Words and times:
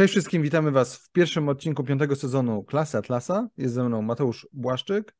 Cześć 0.00 0.12
wszystkim, 0.12 0.42
witamy 0.42 0.70
Was 0.70 0.96
w 0.96 1.10
pierwszym 1.12 1.48
odcinku 1.48 1.84
piątego 1.84 2.16
sezonu 2.16 2.64
Klasy 2.64 2.98
Atlasa. 2.98 3.48
Jest 3.56 3.74
ze 3.74 3.84
mną 3.84 4.02
Mateusz 4.02 4.48
Błaszczyk. 4.52 5.14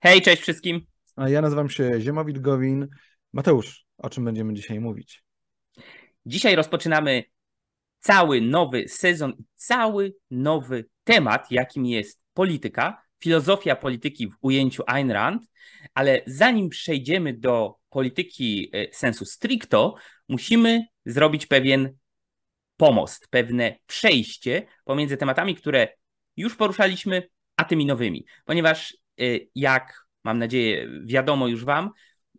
Hej, 0.00 0.22
cześć 0.22 0.42
wszystkim. 0.42 0.86
A 1.16 1.28
ja 1.28 1.40
nazywam 1.42 1.70
się 1.70 2.00
Ziemowit 2.00 2.38
Gowin. 2.38 2.88
Mateusz, 3.32 3.86
o 3.98 4.10
czym 4.10 4.24
będziemy 4.24 4.54
dzisiaj 4.54 4.80
mówić? 4.80 5.24
Dzisiaj 6.26 6.56
rozpoczynamy 6.56 7.24
cały 8.00 8.40
nowy 8.40 8.88
sezon 8.88 9.32
i 9.38 9.44
cały 9.54 10.14
nowy 10.30 10.88
temat, 11.04 11.50
jakim 11.50 11.86
jest 11.86 12.20
polityka, 12.34 13.02
filozofia 13.20 13.76
polityki 13.76 14.28
w 14.28 14.34
ujęciu 14.40 14.82
Ayn 14.86 15.10
Rand, 15.10 15.42
ale 15.94 16.20
zanim 16.26 16.68
przejdziemy 16.68 17.32
do 17.32 17.74
polityki 17.88 18.70
e, 18.72 18.94
sensu 18.94 19.24
stricto, 19.24 19.94
musimy 20.28 20.86
zrobić 21.06 21.46
pewien 21.46 21.99
pomost, 22.80 23.28
pewne 23.30 23.76
przejście 23.86 24.66
pomiędzy 24.84 25.16
tematami, 25.16 25.54
które 25.54 25.88
już 26.36 26.56
poruszaliśmy, 26.56 27.28
a 27.56 27.64
tymi 27.64 27.86
nowymi. 27.86 28.24
Ponieważ, 28.44 28.96
y, 29.20 29.48
jak 29.54 30.06
mam 30.24 30.38
nadzieję, 30.38 30.88
wiadomo 31.04 31.48
już 31.48 31.64
Wam, 31.64 31.90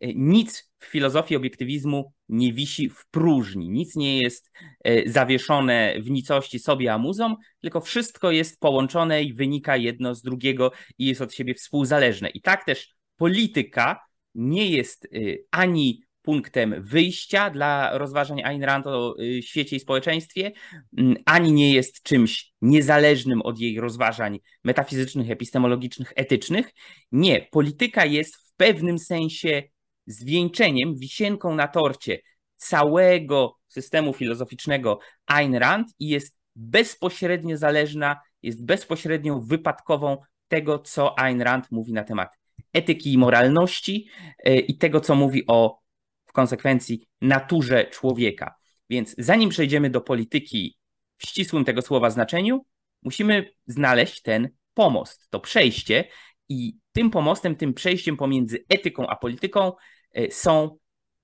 y, 0.04 0.14
nic 0.16 0.72
w 0.80 0.86
filozofii 0.86 1.36
obiektywizmu 1.36 2.14
nie 2.30 2.54
wisi 2.54 2.90
w 2.90 3.06
próżni, 3.12 3.70
nic 3.70 3.96
nie 3.96 4.20
jest 4.20 4.52
y, 4.88 5.04
zawieszone 5.06 5.96
w 6.00 6.10
nicości 6.10 6.60
sobie 6.60 6.94
amuzą, 6.94 7.36
tylko 7.60 7.82
wszystko 7.82 8.32
jest 8.32 8.60
połączone 8.60 9.24
i 9.24 9.34
wynika 9.34 9.78
jedno 9.78 10.16
z 10.16 10.22
drugiego 10.22 10.72
i 10.98 11.06
jest 11.06 11.22
od 11.22 11.34
siebie 11.34 11.54
współzależne. 11.54 12.30
I 12.30 12.42
tak 12.42 12.66
też 12.66 12.94
polityka 13.18 14.00
nie 14.36 14.68
jest 14.68 15.08
ani 15.52 16.04
punktem 16.22 16.76
wyjścia 16.80 17.50
dla 17.50 17.98
rozważań 17.98 18.42
Ayn 18.44 18.64
Rand 18.64 18.88
o 18.88 19.16
y, 19.20 19.42
świecie 19.44 19.76
i 19.76 19.80
społeczeństwie, 19.80 20.52
mm, 20.98 21.16
ani 21.26 21.52
nie 21.52 21.74
jest 21.74 22.04
czymś 22.04 22.54
niezależnym 22.62 23.42
od 23.42 23.60
jej 23.60 23.80
rozważań 23.80 24.40
metafizycznych, 24.64 25.32
epistemologicznych, 25.32 26.14
etycznych. 26.16 26.72
Nie, 27.12 27.48
polityka 27.52 28.06
jest 28.06 28.36
w 28.36 28.56
pewnym 28.58 29.00
sensie 29.00 29.64
zwieńczeniem, 30.06 30.96
wisienką 30.96 31.56
na 31.56 31.68
torcie 31.68 32.20
całego 32.58 33.56
systemu 33.68 34.14
filozoficznego 34.14 35.00
Ayn 35.26 35.56
Rand 35.56 35.88
i 36.00 36.08
jest 36.08 36.38
bezpośrednio 36.56 37.58
zależna, 37.58 38.22
jest 38.44 38.66
bezpośrednią 38.66 39.42
wypadkową 39.42 40.18
tego, 40.48 40.80
co 40.80 41.20
Ayn 41.20 41.42
Rand 41.42 41.72
mówi 41.72 41.94
na 41.94 42.04
temat 42.04 42.42
etyki 42.74 43.14
i 43.14 43.18
moralności 43.18 44.08
y, 44.48 44.60
i 44.60 44.78
tego, 44.78 45.00
co 45.02 45.16
mówi 45.16 45.44
o 45.48 45.81
w 46.32 46.34
konsekwencji 46.34 47.08
naturze 47.22 47.86
człowieka. 47.86 48.56
Więc 48.90 49.16
zanim 49.18 49.50
przejdziemy 49.50 49.90
do 49.90 50.02
polityki 50.02 50.78
w 51.18 51.28
ścisłym 51.28 51.66
tego 51.66 51.82
słowa 51.82 52.10
znaczeniu, 52.10 52.66
musimy 53.04 53.54
znaleźć 53.68 54.22
ten 54.22 54.50
pomost, 54.74 55.28
to 55.30 55.40
przejście 55.40 56.04
i 56.50 56.78
tym 56.92 57.10
pomostem, 57.10 57.56
tym 57.56 57.74
przejściem 57.74 58.18
pomiędzy 58.18 58.66
etyką 58.70 59.08
a 59.08 59.16
polityką 59.16 59.72
e, 60.12 60.32
są 60.32 60.78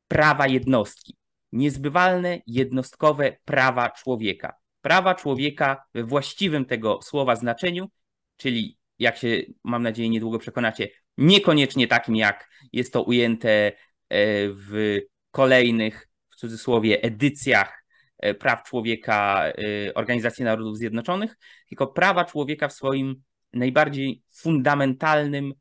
prawa 0.08 0.48
jednostki. 0.48 1.18
Niezbywalne, 1.52 2.42
jednostkowe 2.48 3.38
prawa 3.46 3.90
człowieka. 3.90 4.54
Prawa 4.82 5.16
człowieka 5.16 5.84
we 5.94 6.04
właściwym 6.04 6.66
tego 6.66 7.00
słowa 7.02 7.36
znaczeniu, 7.36 7.90
czyli 8.38 8.78
jak 9.00 9.18
się, 9.18 9.42
mam 9.64 9.84
nadzieję, 9.84 10.10
niedługo 10.10 10.40
przekonacie, 10.40 10.90
niekoniecznie 11.18 11.88
takim, 11.88 12.16
jak 12.16 12.50
jest 12.74 12.94
to 12.94 13.04
ujęte 13.04 13.72
w 14.10 15.00
kolejnych, 15.32 16.08
w 16.30 16.36
cudzysłowie, 16.36 17.02
edycjach 17.02 17.84
e, 18.18 18.34
praw 18.34 18.64
człowieka 18.64 19.48
e, 19.48 19.94
Organizacji 19.94 20.46
Narodów 20.46 20.78
Zjednoczonych, 20.78 21.38
tylko 21.70 21.88
prawa 21.88 22.26
człowieka 22.26 22.68
w 22.68 22.74
swoim 22.74 23.24
najbardziej 23.54 24.24
fundamentalnym 24.34 25.54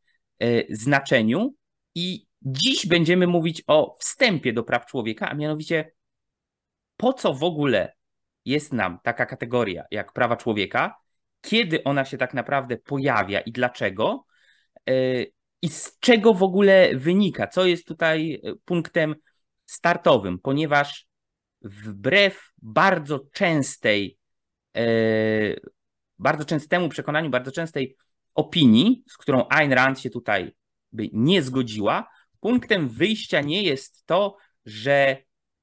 znaczeniu. 0.70 1.54
I 1.94 2.26
dziś 2.42 2.86
będziemy 2.86 3.26
mówić 3.26 3.62
o 3.66 3.96
wstępie 4.00 4.52
do 4.52 4.62
praw 4.62 4.86
człowieka, 4.86 5.28
a 5.28 5.34
mianowicie 5.34 5.92
po 6.96 7.12
co 7.12 7.34
w 7.34 7.44
ogóle 7.44 7.92
jest 8.44 8.72
nam 8.72 8.98
taka 9.02 9.26
kategoria 9.26 9.84
jak 9.90 10.12
prawa 10.12 10.36
człowieka, 10.36 10.96
kiedy 11.40 11.84
ona 11.84 12.04
się 12.04 12.18
tak 12.18 12.34
naprawdę 12.34 12.76
pojawia 12.76 13.40
i 13.40 13.52
dlaczego, 13.52 14.26
i 15.62 15.68
z 15.68 15.98
czego 16.00 16.34
w 16.34 16.42
ogóle 16.42 16.90
wynika, 16.94 17.46
co 17.46 17.66
jest 17.66 17.86
tutaj 17.86 18.40
e, 18.44 18.54
punktem 18.64 19.14
startowym, 19.64 20.38
ponieważ 20.38 21.06
wbrew 21.62 22.52
bardzo 22.62 23.20
częstej, 23.32 24.18
e, 24.76 24.82
bardzo 26.18 26.44
częstemu 26.44 26.88
przekonaniu, 26.88 27.30
bardzo 27.30 27.52
częstej 27.52 27.96
opinii, 28.34 29.04
z 29.08 29.16
którą 29.16 29.48
Ayn 29.48 29.72
Rand 29.72 30.00
się 30.00 30.10
tutaj 30.10 30.54
by 30.92 31.08
nie 31.12 31.42
zgodziła, 31.42 32.08
punktem 32.40 32.88
wyjścia 32.88 33.40
nie 33.40 33.62
jest 33.62 34.06
to, 34.06 34.36
że 34.64 35.16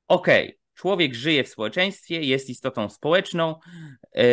okej, 0.08 0.48
okay, 0.48 0.59
człowiek 0.74 1.14
żyje 1.14 1.44
w 1.44 1.50
społeczeństwie, 1.50 2.22
jest 2.22 2.50
istotą 2.50 2.90
społeczną, 2.90 3.56
e, 4.16 4.24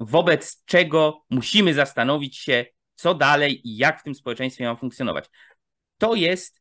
wobec 0.00 0.64
czego 0.64 1.24
musimy 1.30 1.74
zastanowić 1.74 2.36
się, 2.36 2.64
co 2.98 3.14
dalej 3.14 3.68
i 3.68 3.76
jak 3.76 4.00
w 4.00 4.02
tym 4.02 4.14
społeczeństwie 4.14 4.64
mam 4.64 4.76
funkcjonować. 4.76 5.30
To 5.98 6.14
jest 6.14 6.60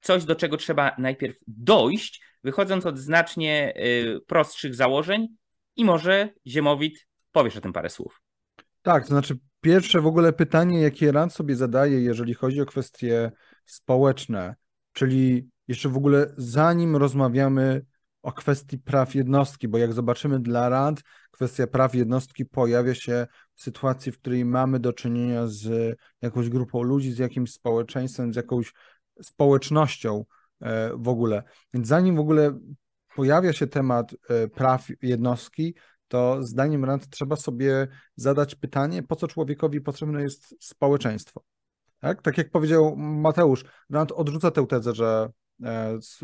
coś, 0.00 0.24
do 0.24 0.36
czego 0.36 0.56
trzeba 0.56 0.96
najpierw 0.98 1.36
dojść, 1.46 2.22
wychodząc 2.44 2.86
od 2.86 2.98
znacznie 2.98 3.74
y, 3.76 4.20
prostszych 4.26 4.74
założeń 4.74 5.28
i 5.76 5.84
może 5.84 6.28
Ziemowit 6.46 7.06
powiesz 7.32 7.56
o 7.56 7.60
tym 7.60 7.72
parę 7.72 7.90
słów. 7.90 8.22
Tak, 8.82 9.02
to 9.02 9.08
znaczy 9.08 9.38
pierwsze 9.60 10.00
w 10.00 10.06
ogóle 10.06 10.32
pytanie, 10.32 10.80
jakie 10.80 11.12
Rand 11.12 11.32
sobie 11.32 11.56
zadaje, 11.56 12.00
jeżeli 12.00 12.34
chodzi 12.34 12.60
o 12.60 12.66
kwestie 12.66 13.32
społeczne, 13.64 14.54
czyli 14.92 15.48
jeszcze 15.68 15.88
w 15.88 15.96
ogóle 15.96 16.34
zanim 16.36 16.96
rozmawiamy 16.96 17.84
o 18.22 18.32
kwestii 18.32 18.78
praw 18.78 19.14
jednostki, 19.14 19.68
bo 19.68 19.78
jak 19.78 19.92
zobaczymy 19.92 20.40
dla 20.40 20.68
Rand, 20.68 21.02
kwestia 21.30 21.66
praw 21.66 21.94
jednostki 21.94 22.44
pojawia 22.44 22.94
się 22.94 23.26
sytuacji, 23.62 24.12
w 24.12 24.18
której 24.18 24.44
mamy 24.44 24.80
do 24.80 24.92
czynienia 24.92 25.46
z 25.46 25.96
jakąś 26.22 26.48
grupą 26.48 26.82
ludzi, 26.82 27.12
z 27.12 27.18
jakimś 27.18 27.52
społeczeństwem, 27.52 28.32
z 28.32 28.36
jakąś 28.36 28.72
społecznością 29.22 30.24
e, 30.60 30.90
w 30.96 31.08
ogóle. 31.08 31.42
Więc 31.74 31.88
zanim 31.88 32.16
w 32.16 32.20
ogóle 32.20 32.58
pojawia 33.16 33.52
się 33.52 33.66
temat 33.66 34.14
e, 34.28 34.48
praw 34.48 34.86
jednostki, 35.02 35.74
to 36.08 36.42
zdaniem 36.42 36.84
Rand 36.84 37.08
trzeba 37.08 37.36
sobie 37.36 37.88
zadać 38.16 38.54
pytanie, 38.54 39.02
po 39.02 39.16
co 39.16 39.28
człowiekowi 39.28 39.80
potrzebne 39.80 40.22
jest 40.22 40.54
społeczeństwo. 40.60 41.44
Tak, 41.98 42.22
tak 42.22 42.38
jak 42.38 42.50
powiedział 42.50 42.96
Mateusz, 42.96 43.64
Rand 43.90 44.12
odrzuca 44.12 44.50
tę 44.50 44.66
tezę, 44.66 44.94
że 44.94 45.30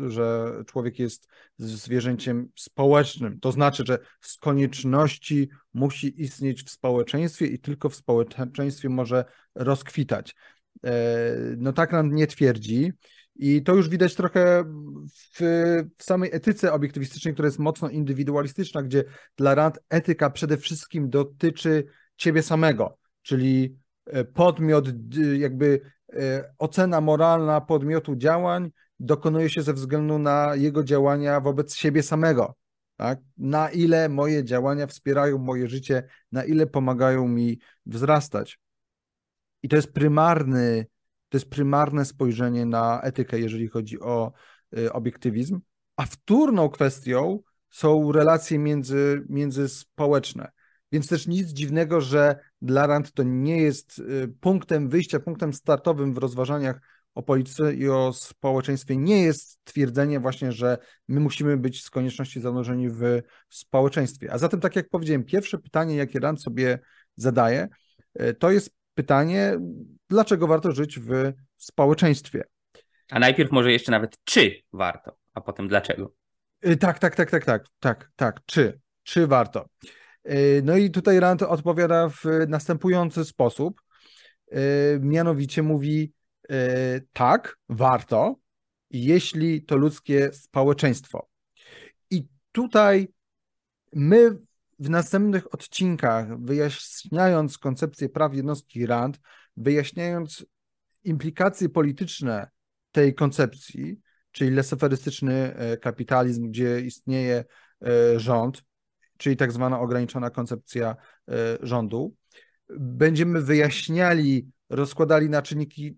że 0.07 0.51
człowiek 0.67 0.99
jest 0.99 1.27
zwierzęciem 1.57 2.49
społecznym. 2.55 3.39
To 3.39 3.51
znaczy, 3.51 3.83
że 3.87 3.99
z 4.21 4.37
konieczności 4.37 5.49
musi 5.73 6.21
istnieć 6.21 6.63
w 6.63 6.69
społeczeństwie 6.69 7.45
i 7.47 7.59
tylko 7.59 7.89
w 7.89 7.95
społeczeństwie 7.95 8.89
może 8.89 9.25
rozkwitać. 9.55 10.35
E, 10.85 10.91
no 11.57 11.73
tak 11.73 11.91
nam 11.91 12.15
nie 12.15 12.27
twierdzi. 12.27 12.93
I 13.35 13.63
to 13.63 13.75
już 13.75 13.89
widać 13.89 14.15
trochę 14.15 14.63
w, 15.33 15.39
w, 15.97 16.03
samej 16.03 16.29
etyce 16.33 16.73
obiektywistycznej, 16.73 17.33
która 17.33 17.47
jest 17.47 17.59
mocno 17.59 17.89
indywidualistyczna, 17.89 18.83
gdzie 18.83 19.03
dla 19.37 19.55
Rand 19.55 19.79
etyka 19.89 20.29
przede 20.29 20.57
wszystkim 20.57 21.09
dotyczy 21.09 21.83
ciebie 22.17 22.43
samego, 22.43 22.97
czyli 23.21 23.75
e, 24.05 24.25
podmiot, 24.25 24.85
jakby 25.37 25.81
ocena 26.57 27.01
moralna 27.01 27.61
podmiotu 27.61 28.15
działań 28.15 28.71
dokonuje 28.99 29.49
się 29.49 29.61
ze 29.61 29.73
względu 29.73 30.19
na 30.19 30.55
jego 30.55 30.83
działania 30.83 31.39
wobec 31.39 31.75
siebie 31.75 32.03
samego. 32.03 32.55
Tak? 32.95 33.19
Na 33.37 33.69
ile 33.69 34.09
moje 34.09 34.43
działania 34.43 34.87
wspierają 34.87 35.37
moje 35.37 35.67
życie, 35.67 36.03
na 36.31 36.43
ile 36.43 36.67
pomagają 36.67 37.27
mi 37.27 37.59
wzrastać. 37.85 38.59
I 39.63 39.69
to 39.69 39.75
jest 39.75 39.93
prymarny, 39.93 40.85
to 41.29 41.37
jest 41.37 41.49
prymarne 41.49 42.05
spojrzenie 42.05 42.65
na 42.65 43.01
etykę, 43.01 43.39
jeżeli 43.39 43.67
chodzi 43.67 43.99
o 43.99 44.31
y, 44.77 44.93
obiektywizm. 44.93 45.59
A 45.97 46.05
wtórną 46.05 46.69
kwestią 46.69 47.39
są 47.69 48.11
relacje 48.11 48.59
między, 48.59 49.25
międzyspołeczne. 49.29 50.51
Więc 50.91 51.07
też 51.07 51.27
nic 51.27 51.47
dziwnego, 51.47 52.01
że 52.01 52.39
dla 52.61 52.87
Rand 52.87 53.13
to 53.13 53.23
nie 53.23 53.61
jest 53.61 53.99
y, 53.99 54.33
punktem 54.39 54.89
wyjścia, 54.89 55.19
punktem 55.19 55.53
startowym 55.53 56.13
w 56.13 56.17
rozważaniach 56.17 56.81
o 57.19 57.23
polityce 57.23 57.73
i 57.73 57.89
o 57.89 58.13
społeczeństwie 58.13 58.97
nie 58.97 59.23
jest 59.23 59.59
twierdzenie 59.63 60.19
właśnie, 60.19 60.51
że 60.51 60.77
my 61.07 61.19
musimy 61.19 61.57
być 61.57 61.83
z 61.83 61.89
konieczności 61.89 62.41
zanurzeni 62.41 62.89
w 62.89 63.21
społeczeństwie. 63.49 64.33
A 64.33 64.37
zatem, 64.37 64.59
tak 64.59 64.75
jak 64.75 64.89
powiedziałem, 64.89 65.23
pierwsze 65.23 65.57
pytanie, 65.57 65.95
jakie 65.95 66.19
Rand 66.19 66.41
sobie 66.41 66.79
zadaje, 67.15 67.67
e, 68.13 68.33
to 68.33 68.51
jest 68.51 68.71
pytanie, 68.93 69.57
dlaczego 70.09 70.47
warto 70.47 70.71
żyć 70.71 70.99
w 70.99 71.33
społeczeństwie. 71.57 72.43
A 73.11 73.19
najpierw 73.19 73.51
może 73.51 73.71
jeszcze 73.71 73.91
nawet 73.91 74.17
czy 74.23 74.55
warto, 74.73 75.17
a 75.33 75.41
potem 75.41 75.67
dlaczego. 75.67 76.13
E, 76.61 76.75
tak, 76.75 76.99
tak, 76.99 77.15
tak, 77.15 77.31
tak, 77.31 77.45
tak, 77.45 77.65
tak, 77.79 78.11
tak, 78.15 78.39
czy, 78.45 78.79
czy 79.03 79.27
warto. 79.27 79.65
No 80.63 80.77
i 80.77 80.91
tutaj 80.91 81.19
Rand 81.19 81.41
odpowiada 81.41 82.09
w 82.09 82.23
następujący 82.47 83.25
sposób. 83.25 83.81
Mianowicie 84.99 85.63
mówi 85.63 86.13
tak, 87.13 87.57
warto, 87.69 88.35
jeśli 88.89 89.65
to 89.65 89.77
ludzkie 89.77 90.33
społeczeństwo. 90.33 91.29
I 92.09 92.27
tutaj 92.51 93.07
my 93.93 94.37
w 94.79 94.89
następnych 94.89 95.53
odcinkach, 95.53 96.41
wyjaśniając 96.41 97.57
koncepcję 97.57 98.09
praw 98.09 98.35
jednostki 98.35 98.85
RAND, 98.85 99.19
wyjaśniając 99.57 100.45
implikacje 101.03 101.69
polityczne 101.69 102.49
tej 102.91 103.15
koncepcji, 103.15 103.99
czyli 104.31 104.51
lesoferystyczny 104.51 105.55
e, 105.55 105.77
kapitalizm, 105.77 106.49
gdzie 106.49 106.81
istnieje 106.81 107.45
e, 107.85 108.19
rząd, 108.19 108.63
czyli 109.17 109.37
tak 109.37 109.51
zwana 109.51 109.79
ograniczona 109.79 110.29
koncepcja 110.29 110.95
e, 111.29 111.33
rządu, 111.61 112.15
będziemy 112.79 113.41
wyjaśniali, 113.41 114.47
rozkładali 114.69 115.29
na 115.29 115.41
czynniki 115.41 115.95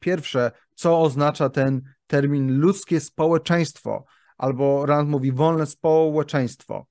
pierwsze, 0.00 0.50
co 0.74 1.00
oznacza 1.00 1.48
ten 1.48 1.82
termin 2.06 2.58
ludzkie 2.58 3.00
społeczeństwo, 3.00 4.04
albo 4.36 4.86
Rand 4.86 5.08
mówi 5.08 5.32
wolne 5.32 5.66
społeczeństwo. 5.66 6.86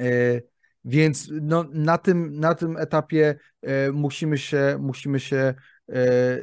E, 0.00 0.04
więc 0.84 1.28
no, 1.42 1.64
na, 1.72 1.98
tym, 1.98 2.40
na 2.40 2.54
tym 2.54 2.76
etapie 2.76 3.38
e, 3.62 3.92
musimy 3.92 4.38
się, 4.38 4.78
musimy 4.80 5.20
się 5.20 5.54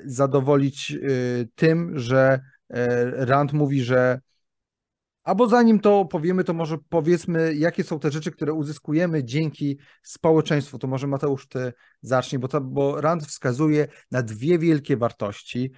zadowolić 0.05 0.97
tym, 1.55 1.99
że 1.99 2.39
Rand 3.13 3.53
mówi, 3.53 3.83
że 3.83 4.19
Albo 5.27 5.47
zanim 5.47 5.79
to 5.79 6.05
powiemy, 6.05 6.43
to 6.43 6.53
może 6.53 6.77
powiedzmy, 6.89 7.55
jakie 7.55 7.83
są 7.83 7.99
te 7.99 8.11
rzeczy, 8.11 8.31
które 8.31 8.53
uzyskujemy 8.53 9.23
dzięki 9.23 9.77
społeczeństwu. 10.03 10.79
To 10.79 10.87
może 10.87 11.07
Mateusz, 11.07 11.47
ty 11.47 11.73
zacznij, 12.01 12.39
bo, 12.39 12.47
to, 12.47 12.61
bo 12.61 13.01
Rand 13.01 13.25
wskazuje 13.25 13.87
na 14.11 14.23
dwie 14.23 14.59
wielkie 14.59 14.97
wartości, 14.97 15.71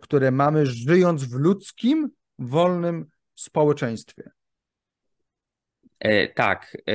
które 0.00 0.30
mamy 0.30 0.66
żyjąc 0.66 1.24
w 1.24 1.32
ludzkim, 1.32 2.10
wolnym 2.38 3.06
społeczeństwie. 3.34 4.30
E, 5.98 6.28
tak. 6.28 6.76
E, 6.88 6.94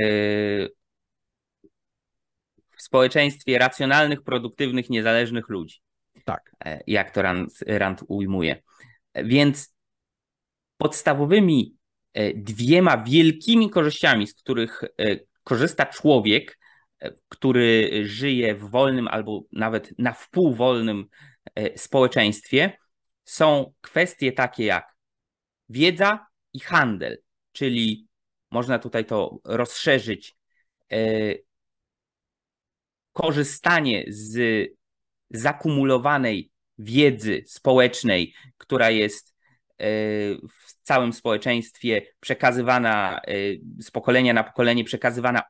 w 2.77 2.81
społeczeństwie 2.81 3.57
racjonalnych, 3.57 4.23
produktywnych, 4.23 4.89
niezależnych 4.89 5.49
ludzi. 5.49 5.79
Tak. 6.25 6.51
E, 6.65 6.81
jak 6.87 7.11
to 7.11 7.21
Rand, 7.21 7.53
Rand 7.67 8.03
ujmuje. 8.07 8.61
Więc 9.15 9.75
podstawowymi 10.77 11.82
dwiema 12.35 12.97
wielkimi 12.97 13.69
korzyściami, 13.69 14.27
z 14.27 14.33
których 14.33 14.81
korzysta 15.43 15.85
człowiek, 15.85 16.59
który 17.29 18.01
żyje 18.05 18.55
w 18.55 18.69
wolnym 18.69 19.07
albo 19.07 19.43
nawet 19.51 19.93
na 19.97 20.13
wpół 20.13 20.55
wolnym 20.55 21.05
społeczeństwie, 21.75 22.77
są 23.25 23.73
kwestie 23.81 24.31
takie 24.31 24.65
jak 24.65 24.95
wiedza 25.69 26.27
i 26.53 26.59
handel, 26.59 27.17
czyli 27.51 28.07
można 28.51 28.79
tutaj 28.79 29.05
to 29.05 29.39
rozszerzyć. 29.43 30.35
E, 30.91 30.97
korzystanie 33.13 34.05
z 34.07 34.67
zakumulowanej 35.29 36.51
wiedzy 36.77 37.43
społecznej, 37.47 38.33
która 38.57 38.89
jest 38.89 39.35
e, 39.77 39.85
w 40.49 40.72
całym 40.83 41.13
społeczeństwie 41.13 42.01
przekazywana 42.19 43.21
e, 43.27 43.33
z 43.79 43.91
pokolenia 43.91 44.33
na 44.33 44.43
pokolenie, 44.43 44.83
przekazywana 44.83 45.41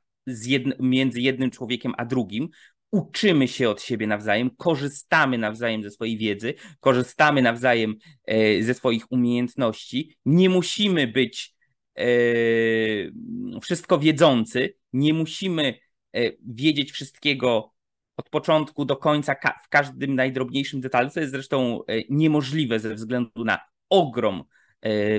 między 0.80 1.22
jednym 1.22 1.52
człowiekiem 1.52 1.94
a 1.98 2.06
drugim. 2.06 2.50
Uczymy 2.92 3.48
się 3.48 3.70
od 3.70 3.82
siebie 3.82 4.08
nawzajem, 4.08 4.50
korzystamy 4.58 5.38
nawzajem 5.38 5.84
ze 5.84 5.92
swojej 5.92 6.18
wiedzy, 6.18 6.54
korzystamy 6.80 7.42
nawzajem 7.42 7.96
ze 8.62 8.74
swoich 8.74 9.12
umiejętności. 9.12 10.18
Nie 10.26 10.50
musimy 10.50 11.08
być 11.08 11.54
E, 11.98 12.06
wszystko 13.62 14.00
wiedzący. 14.00 14.76
Nie 14.94 15.14
musimy 15.14 15.80
wiedzieć 16.46 16.92
wszystkiego 16.92 17.74
od 18.18 18.30
początku 18.30 18.86
do 18.86 18.98
końca, 18.98 19.36
w 19.64 19.70
każdym 19.70 20.16
najdrobniejszym 20.16 20.82
detalu, 20.82 21.10
co 21.10 21.20
jest 21.20 21.32
zresztą 21.32 21.80
niemożliwe 22.10 22.80
ze 22.80 22.96
względu 22.96 23.46
na 23.46 23.60
ogrom 23.90 24.44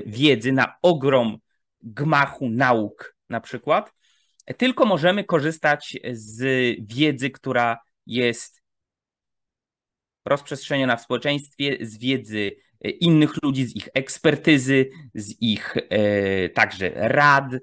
wiedzy, 0.07 0.53
na 0.53 0.75
ogrom 0.83 1.39
gmachu 1.83 2.49
nauk 2.49 3.17
na 3.29 3.41
przykład, 3.41 3.93
tylko 4.57 4.85
możemy 4.85 5.25
korzystać 5.25 5.99
z 6.13 6.43
wiedzy, 6.81 7.31
która 7.31 7.79
jest 8.07 8.63
rozprzestrzeniona 10.25 10.97
w 10.97 11.03
społeczeństwie, 11.03 11.77
z 11.81 11.99
wiedzy 11.99 12.57
E, 12.85 12.91
innych 12.91 13.43
ludzi, 13.43 13.67
z 13.67 13.77
ich 13.77 13.89
ekspertyzy, 13.95 14.91
z 15.15 15.43
ich 15.43 15.75
e, 15.77 16.49
także 16.49 16.91
rad, 16.95 17.45
e, 17.55 17.59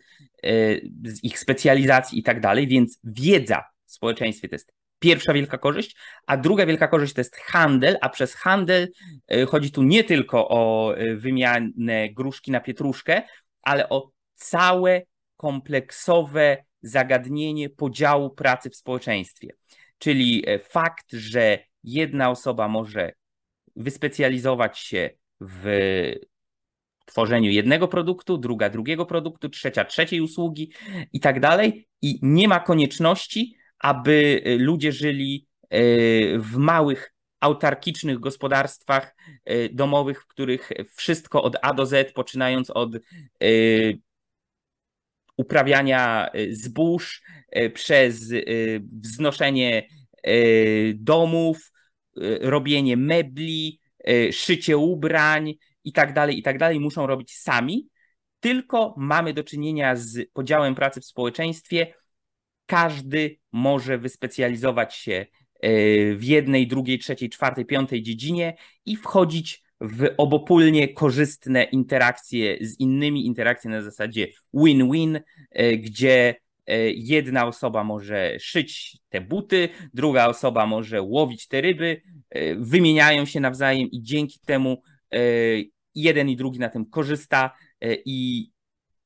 z 1.04 1.24
ich 1.24 1.39
specjalizacji 1.39 2.19
i 2.19 2.24
tak 2.24 2.42
dalej. 2.42 2.68
Więc 2.68 3.00
wiedza 3.04 3.63
w 3.86 3.92
społeczeństwie 3.92 4.50
to 4.50 4.56
jest 4.56 4.74
pierwsza 5.01 5.33
wielka 5.33 5.57
korzyść, 5.57 5.95
a 6.27 6.38
druga 6.38 6.65
wielka 6.65 6.88
korzyść 6.88 7.13
to 7.13 7.21
jest 7.21 7.36
handel, 7.36 7.98
a 8.01 8.09
przez 8.09 8.36
handel 8.36 8.88
e, 9.27 9.45
chodzi 9.45 9.71
tu 9.71 9.83
nie 9.83 10.03
tylko 10.03 10.50
o 10.50 10.95
e, 10.98 11.15
wymianę 11.15 12.09
gruszki 12.09 12.51
na 12.51 12.59
pietruszkę, 12.59 13.21
ale 13.62 13.89
o 13.89 14.12
całe 14.36 15.01
kompleksowe 15.38 16.57
zagadnienie 16.81 17.69
podziału 17.69 18.30
pracy 18.30 18.69
w 18.69 18.75
społeczeństwie. 18.75 19.50
Czyli 19.98 20.44
e, 20.48 20.59
fakt, 20.59 21.12
że 21.12 21.59
jedna 21.83 22.30
osoba 22.30 22.68
może 22.68 23.12
wyspecjalizować 23.75 24.80
się 24.80 25.09
w 25.39 25.65
tworzeniu 27.06 27.51
jednego 27.51 27.88
produktu, 27.88 28.38
druga 28.38 28.69
drugiego 28.69 29.06
produktu, 29.06 29.50
trzecia 29.50 29.86
trzeciej 29.86 30.21
usługi 30.21 30.71
i 31.13 31.19
tak 31.19 31.39
dalej. 31.39 31.88
I 32.01 32.19
nie 32.21 32.47
ma 32.47 32.59
konieczności, 32.59 33.56
aby 33.83 34.44
ludzie 34.60 34.92
żyli 34.92 35.48
e, 35.69 35.80
w 36.39 36.57
małych, 36.57 37.13
autarkicznych 37.39 38.19
gospodarstwach 38.19 39.16
e, 39.45 39.69
domowych, 39.69 40.24
w 40.24 40.28
których 40.28 40.69
wszystko 40.95 41.44
od 41.44 41.57
A 41.61 41.73
do 41.73 41.85
Z, 41.85 42.14
poczynając 42.14 42.69
od 42.69 42.90
uprawiania 45.38 46.30
zbóż, 46.52 47.23
przez 47.73 48.33
wznoszenie 49.02 49.88
domów, 50.95 51.71
Y, 52.18 52.40
robienie 52.42 52.97
mebli, 52.97 53.80
y, 54.09 54.33
szycie 54.33 54.78
ubrań 54.78 55.54
i 55.83 55.94
tak 55.94 56.14
dalej, 56.14 56.40
i 56.40 56.44
tak 56.44 56.57
dalej, 56.57 56.80
muszą 56.80 57.07
robić 57.07 57.38
sami, 57.38 57.88
tylko 58.40 58.95
mamy 58.97 59.33
do 59.33 59.44
czynienia 59.44 59.95
z 59.95 60.31
podziałem 60.33 60.76
pracy 60.76 61.02
w 61.02 61.06
społeczeństwie. 61.06 61.94
Każdy 62.71 63.37
może 63.51 63.97
wyspecjalizować 63.97 64.95
się 64.95 65.25
y, 65.66 66.16
w 66.18 66.23
jednej, 66.23 66.68
drugiej, 66.68 66.99
trzeciej, 66.99 67.30
czwartej, 67.30 67.66
piątej 67.66 68.04
dziedzinie 68.04 68.56
i 68.85 68.95
wchodzić 68.95 69.63
w 69.81 70.09
obopólnie 70.18 70.94
korzystne 70.94 71.63
interakcje 71.63 72.57
z 72.61 72.80
innymi, 72.80 73.25
interakcje 73.25 73.71
na 73.71 73.81
zasadzie 73.81 74.28
win-win, 74.54 75.19
gdzie 75.78 76.35
E, 76.71 76.92
jedna 76.92 77.47
osoba 77.47 77.83
może 77.83 78.40
szyć 78.40 78.97
te 79.09 79.21
buty, 79.21 79.69
druga 79.94 80.28
osoba 80.28 80.66
może 80.66 81.01
łowić 81.01 81.47
te 81.47 81.61
ryby, 81.61 82.01
e, 82.30 82.56
wymieniają 82.56 83.25
się 83.25 83.40
nawzajem 83.40 83.92
i 83.92 84.01
dzięki 84.01 84.40
temu 84.45 84.81
e, 85.13 85.18
jeden 85.95 86.30
i 86.30 86.35
drugi 86.35 86.59
na 86.59 86.69
tym 86.69 86.85
korzysta 86.85 87.51
i 88.06 88.49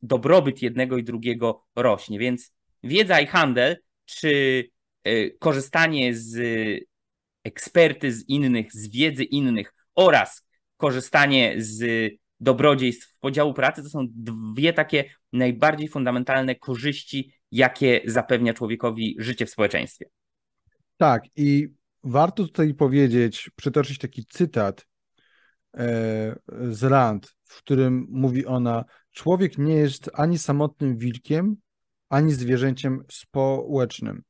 dobrobyt 0.02 0.62
jednego 0.62 0.98
i 0.98 1.04
drugiego 1.04 1.64
rośnie. 1.76 2.20
Więc 2.20 2.55
wiedza 2.86 3.20
i 3.20 3.28
handel, 3.28 3.78
czy 4.06 4.64
korzystanie 5.40 6.16
z 6.16 6.38
ekspertyz 7.44 8.24
innych, 8.28 8.74
z 8.74 8.88
wiedzy 8.88 9.24
innych 9.24 9.74
oraz 9.96 10.48
korzystanie 10.78 11.56
z 11.58 12.12
dobrodziejstw 12.40 13.20
podziału 13.20 13.54
pracy, 13.54 13.84
to 13.84 13.90
są 13.90 14.08
dwie 14.10 14.74
takie 14.74 15.06
najbardziej 15.34 15.88
fundamentalne 15.88 16.56
korzyści, 16.56 17.34
jakie 17.52 18.02
zapewnia 18.06 18.54
człowiekowi 18.54 19.16
życie 19.20 19.46
w 19.46 19.50
społeczeństwie. 19.50 20.06
Tak, 20.98 21.24
i 21.36 21.68
warto 22.04 22.44
tutaj 22.44 22.74
powiedzieć, 22.74 23.50
przytoczyć 23.56 23.98
taki 23.98 24.26
cytat 24.26 24.88
e, 25.78 26.36
z 26.70 26.84
Rand, 26.84 27.36
w 27.44 27.58
którym 27.58 28.08
mówi 28.10 28.46
ona: 28.46 28.86
Człowiek 29.12 29.58
nie 29.58 29.76
jest 29.76 30.12
ani 30.14 30.38
samotnym 30.38 30.98
wilkiem, 30.98 31.58
ani 32.16 32.34
zwierzęciem 32.34 33.04
społecznym. 33.12 34.24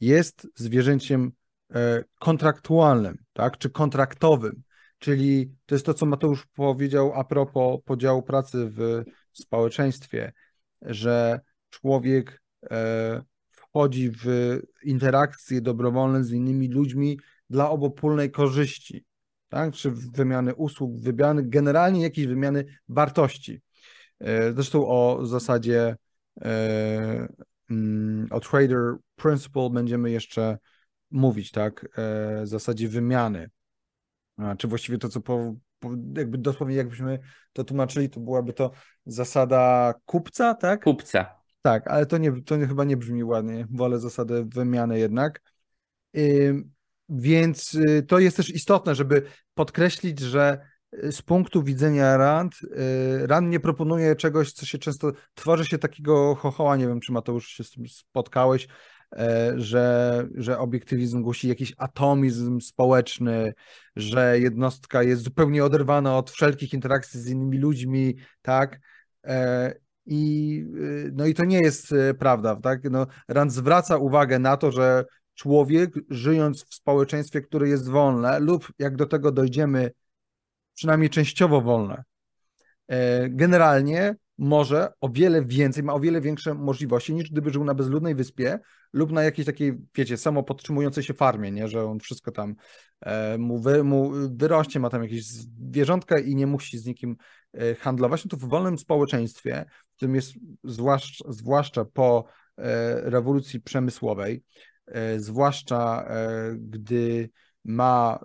Jest 0.00 0.46
zwierzęciem 0.54 1.32
e, 1.74 2.04
kontraktualnym, 2.18 3.18
tak, 3.32 3.58
czy 3.58 3.70
kontraktowym. 3.70 4.62
Czyli 4.98 5.52
to 5.66 5.74
jest 5.74 5.86
to, 5.86 5.94
co 5.94 6.06
Mateusz 6.06 6.46
powiedział 6.46 7.12
a 7.14 7.24
propos 7.24 7.80
podziału 7.84 8.22
pracy 8.22 8.70
w 8.70 9.04
społeczeństwie, 9.32 10.32
że 10.82 11.40
człowiek 11.70 12.40
E, 12.70 13.22
wchodzi 13.50 14.10
w 14.10 14.26
interakcje 14.82 15.60
dobrowolne 15.60 16.24
z 16.24 16.32
innymi 16.32 16.68
ludźmi 16.68 17.20
dla 17.50 17.70
obopólnej 17.70 18.30
korzyści, 18.30 19.04
tak? 19.48 19.74
czy 19.74 19.90
wymiany 19.90 20.54
usług, 20.54 21.00
wymiany, 21.00 21.42
generalnie 21.42 22.02
jakiejś 22.02 22.26
wymiany 22.26 22.64
wartości. 22.88 23.60
E, 24.20 24.52
zresztą 24.52 24.88
o 24.88 25.26
zasadzie 25.26 25.96
o 28.30 28.40
trader 28.40 28.96
principle 29.16 29.70
będziemy 29.70 30.10
jeszcze 30.10 30.58
mówić, 31.10 31.50
tak? 31.50 31.88
W 32.42 32.46
zasadzie 32.46 32.88
wymiany. 32.88 33.50
Czy 34.58 34.68
właściwie 34.68 34.98
to, 34.98 35.08
co 35.08 35.20
po, 35.20 35.54
jakby 36.16 36.38
dosłownie 36.38 36.76
jakbyśmy 36.76 37.18
to 37.52 37.64
tłumaczyli, 37.64 38.10
to 38.10 38.20
byłaby 38.20 38.52
to 38.52 38.70
zasada 39.06 39.94
kupca, 40.04 40.54
tak? 40.54 40.84
Kupca. 40.84 41.38
Tak, 41.62 41.88
ale 41.88 42.06
to, 42.06 42.18
nie, 42.18 42.42
to 42.42 42.56
nie, 42.56 42.66
chyba 42.66 42.84
nie 42.84 42.96
brzmi 42.96 43.24
ładnie. 43.24 43.66
Wolę 43.70 43.98
zasadę 43.98 44.44
wymiany 44.44 44.98
jednak. 44.98 45.42
Więc 47.08 47.72
yy, 47.72 48.02
to 48.02 48.18
jest 48.18 48.36
też 48.36 48.50
istotne, 48.50 48.94
żeby 48.94 49.22
podkreślić, 49.54 50.20
że 50.20 50.58
y, 50.62 50.68
z 51.10 51.22
punktu 51.22 51.62
widzenia 51.62 52.16
Rand, 52.16 52.54
yy, 52.62 53.26
Rand 53.26 53.50
nie 53.50 53.60
proponuje 53.60 54.16
czegoś, 54.16 54.52
co 54.52 54.66
się 54.66 54.78
często 54.78 55.12
tworzy 55.34 55.64
się 55.64 55.78
takiego 55.78 56.34
chochoła, 56.34 56.76
nie 56.76 56.86
wiem, 56.86 57.00
czy 57.00 57.12
Mateusz 57.12 57.48
się 57.48 57.64
z 57.64 57.70
tym 57.70 57.88
spotkałeś, 57.88 58.68
E, 59.16 59.52
że, 59.56 60.26
że 60.34 60.58
obiektywizm 60.58 61.22
głosi 61.22 61.48
jakiś 61.48 61.74
atomizm 61.78 62.60
społeczny, 62.60 63.54
że 63.96 64.40
jednostka 64.40 65.02
jest 65.02 65.22
zupełnie 65.22 65.64
oderwana 65.64 66.18
od 66.18 66.30
wszelkich 66.30 66.72
interakcji 66.72 67.20
z 67.20 67.28
innymi 67.28 67.58
ludźmi, 67.58 68.16
tak? 68.42 68.80
E, 69.24 69.74
I, 70.06 70.64
y, 70.76 71.10
no 71.14 71.26
i 71.26 71.34
to 71.34 71.44
nie 71.44 71.60
jest 71.60 71.92
e, 71.92 72.14
prawda, 72.14 72.56
tak? 72.56 72.90
No, 72.90 73.06
Rand 73.28 73.52
zwraca 73.52 73.96
uwagę 73.96 74.38
na 74.38 74.56
to, 74.56 74.72
że 74.72 75.04
człowiek 75.34 75.90
żyjąc 76.10 76.64
w 76.64 76.74
społeczeństwie, 76.74 77.40
które 77.40 77.68
jest 77.68 77.88
wolne 77.88 78.40
lub 78.40 78.72
jak 78.78 78.96
do 78.96 79.06
tego 79.06 79.32
dojdziemy, 79.32 79.90
przynajmniej 80.78 81.10
częściowo 81.10 81.60
wolne, 81.60 82.04
generalnie 83.28 84.14
może 84.38 84.92
o 85.00 85.08
wiele 85.08 85.44
więcej, 85.44 85.82
ma 85.82 85.94
o 85.94 86.00
wiele 86.00 86.20
większe 86.20 86.54
możliwości 86.54 87.14
niż 87.14 87.30
gdyby 87.30 87.50
żył 87.50 87.64
na 87.64 87.74
bezludnej 87.74 88.14
wyspie 88.14 88.58
lub 88.92 89.12
na 89.12 89.22
jakiejś 89.22 89.46
takiej, 89.46 89.78
wiecie, 89.94 90.16
samopodtrzymującej 90.16 91.04
się 91.04 91.14
farmie, 91.14 91.50
nie? 91.50 91.68
że 91.68 91.84
on 91.84 92.00
wszystko 92.00 92.32
tam 92.32 92.54
e, 93.00 93.38
mu, 93.38 93.58
wy, 93.58 93.84
mu 93.84 94.12
wyrośnie, 94.36 94.80
ma 94.80 94.90
tam 94.90 95.02
jakieś 95.02 95.24
zwierzątka 95.26 96.18
i 96.18 96.34
nie 96.34 96.46
musi 96.46 96.78
z 96.78 96.86
nikim 96.86 97.16
e, 97.52 97.74
handlować. 97.74 98.24
No 98.24 98.28
to 98.28 98.36
w 98.36 98.48
wolnym 98.48 98.78
społeczeństwie, 98.78 99.64
w 99.92 99.96
którym 99.96 100.14
jest 100.14 100.32
zwłaszcza, 100.64 101.32
zwłaszcza 101.32 101.84
po 101.84 102.24
e, 102.58 103.10
rewolucji 103.10 103.60
przemysłowej, 103.60 104.42
e, 104.86 105.20
zwłaszcza 105.20 106.04
e, 106.08 106.54
gdy 106.58 107.30
ma 107.64 108.18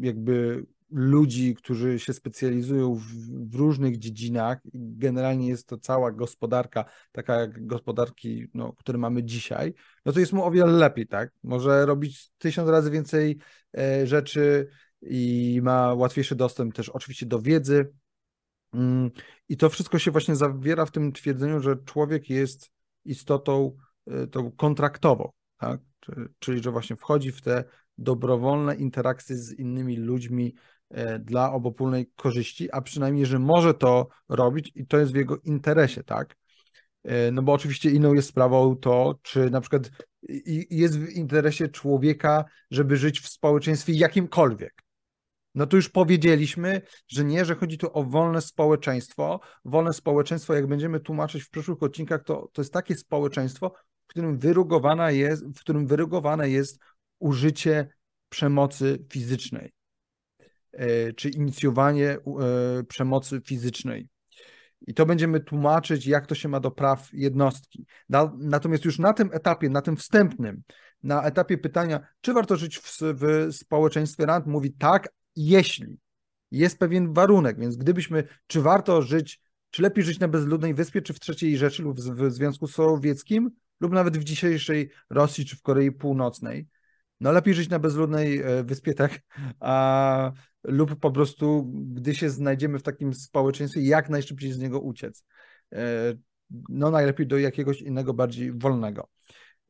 jakby 0.00 0.66
ludzi, 0.92 1.54
którzy 1.54 1.98
się 1.98 2.12
specjalizują 2.12 2.94
w, 2.94 3.04
w, 3.50 3.54
różnych 3.54 3.98
dziedzinach. 3.98 4.58
Generalnie 4.74 5.48
jest 5.48 5.66
to 5.66 5.78
cała 5.78 6.12
gospodarka, 6.12 6.84
taka 7.12 7.34
jak 7.34 7.66
gospodarki, 7.66 8.46
no, 8.54 8.72
które 8.72 8.98
mamy 8.98 9.24
dzisiaj, 9.24 9.74
no 10.04 10.12
to 10.12 10.20
jest 10.20 10.32
mu 10.32 10.44
o 10.44 10.50
wiele 10.50 10.72
lepiej, 10.72 11.06
tak? 11.06 11.32
Może 11.42 11.86
robić 11.86 12.30
tysiąc 12.38 12.68
razy 12.68 12.90
więcej 12.90 13.38
e, 13.78 14.06
rzeczy 14.06 14.68
i 15.02 15.60
ma 15.62 15.94
łatwiejszy 15.94 16.34
dostęp 16.34 16.74
też 16.74 16.88
oczywiście 16.88 17.26
do 17.26 17.42
wiedzy. 17.42 17.92
Mm, 18.72 19.10
I 19.48 19.56
to 19.56 19.70
wszystko 19.70 19.98
się 19.98 20.10
właśnie 20.10 20.36
zawiera 20.36 20.86
w 20.86 20.90
tym 20.90 21.12
twierdzeniu, 21.12 21.60
że 21.60 21.76
człowiek 21.76 22.30
jest 22.30 22.70
istotą 23.04 23.76
e, 24.06 24.26
tą 24.26 24.52
kontraktową, 24.52 25.32
tak? 25.56 25.80
Czyli, 26.38 26.62
że 26.62 26.70
właśnie 26.70 26.96
wchodzi 26.96 27.32
w 27.32 27.42
te 27.42 27.64
dobrowolne 27.98 28.74
interakcje 28.74 29.36
z 29.36 29.52
innymi 29.52 29.96
ludźmi, 29.96 30.54
dla 31.20 31.52
obopólnej 31.52 32.10
korzyści, 32.16 32.72
a 32.72 32.80
przynajmniej, 32.80 33.26
że 33.26 33.38
może 33.38 33.74
to 33.74 34.08
robić 34.28 34.72
i 34.74 34.86
to 34.86 34.98
jest 34.98 35.12
w 35.12 35.16
jego 35.16 35.36
interesie, 35.44 36.02
tak? 36.02 36.36
E, 37.04 37.30
no 37.30 37.42
bo 37.42 37.52
oczywiście 37.52 37.90
inną 37.90 38.14
jest 38.14 38.28
sprawą 38.28 38.76
to, 38.76 39.18
czy 39.22 39.50
na 39.50 39.60
przykład 39.60 39.90
jest 40.70 40.98
w 40.98 41.08
interesie 41.08 41.68
człowieka, 41.68 42.44
żeby 42.70 42.96
żyć 42.96 43.20
w 43.20 43.28
społeczeństwie 43.28 43.92
jakimkolwiek. 43.92 44.82
No 45.54 45.66
to 45.66 45.76
już 45.76 45.88
powiedzieliśmy, 45.88 46.82
że 47.08 47.24
nie, 47.24 47.44
że 47.44 47.54
chodzi 47.54 47.78
tu 47.78 47.98
o 47.98 48.04
wolne 48.04 48.40
społeczeństwo. 48.40 49.40
Wolne 49.64 49.92
społeczeństwo, 49.92 50.54
jak 50.54 50.66
będziemy 50.66 51.00
tłumaczyć 51.00 51.42
w 51.42 51.50
przyszłych 51.50 51.82
odcinkach, 51.82 52.24
to, 52.24 52.50
to 52.52 52.62
jest 52.62 52.72
takie 52.72 52.96
społeczeństwo, 52.96 53.72
w 54.04 54.06
którym 54.06 54.38
wyrugowana 54.38 55.10
jest, 55.10 55.46
w 55.46 55.60
którym 55.60 55.86
wyrugowane 55.86 56.50
jest 56.50 56.78
użycie 57.18 57.88
przemocy 58.28 59.04
fizycznej. 59.10 59.72
E, 60.72 61.12
czy 61.12 61.28
inicjowanie 61.28 62.08
e, 62.10 62.18
przemocy 62.88 63.40
fizycznej. 63.46 64.08
I 64.86 64.94
to 64.94 65.06
będziemy 65.06 65.40
tłumaczyć, 65.40 66.06
jak 66.06 66.26
to 66.26 66.34
się 66.34 66.48
ma 66.48 66.60
do 66.60 66.70
praw 66.70 67.08
jednostki. 67.12 67.86
Natomiast 68.38 68.84
już 68.84 68.98
na 68.98 69.12
tym 69.12 69.30
etapie, 69.32 69.68
na 69.68 69.82
tym 69.82 69.96
wstępnym, 69.96 70.62
na 71.02 71.22
etapie 71.22 71.58
pytania, 71.58 72.00
czy 72.20 72.32
warto 72.32 72.56
żyć 72.56 72.78
w, 72.78 72.98
w 73.00 73.48
społeczeństwie 73.52 74.26
rand, 74.26 74.46
mówi 74.46 74.72
tak, 74.72 75.08
jeśli 75.36 75.98
jest 76.50 76.78
pewien 76.78 77.12
warunek. 77.12 77.60
Więc 77.60 77.76
gdybyśmy, 77.76 78.24
czy 78.46 78.60
warto 78.60 79.02
żyć, 79.02 79.40
czy 79.70 79.82
lepiej 79.82 80.04
żyć 80.04 80.18
na 80.18 80.28
bezludnej 80.28 80.74
wyspie, 80.74 81.02
czy 81.02 81.12
w 81.12 81.20
trzeciej 81.20 81.56
Rzeszy 81.56 81.82
lub 81.82 82.00
w 82.00 82.30
Związku 82.30 82.66
Sowieckim, 82.66 83.50
lub 83.80 83.92
nawet 83.92 84.18
w 84.18 84.24
dzisiejszej 84.24 84.90
Rosji, 85.10 85.44
czy 85.44 85.56
w 85.56 85.62
Korei 85.62 85.92
Północnej, 85.92 86.68
no 87.22 87.32
lepiej 87.32 87.54
żyć 87.54 87.68
na 87.68 87.78
bezludnej 87.78 88.38
e, 88.38 88.64
wyspie, 88.64 88.94
tak, 88.94 89.20
a, 89.60 90.32
lub 90.64 90.96
po 91.00 91.10
prostu, 91.10 91.72
gdy 91.74 92.14
się 92.14 92.30
znajdziemy 92.30 92.78
w 92.78 92.82
takim 92.82 93.14
społeczeństwie, 93.14 93.82
jak 93.82 94.08
najszybciej 94.08 94.52
z 94.52 94.58
niego 94.58 94.80
uciec. 94.80 95.24
E, 95.72 95.78
no 96.68 96.90
najlepiej 96.90 97.26
do 97.26 97.38
jakiegoś 97.38 97.80
innego, 97.80 98.14
bardziej 98.14 98.52
wolnego. 98.52 99.08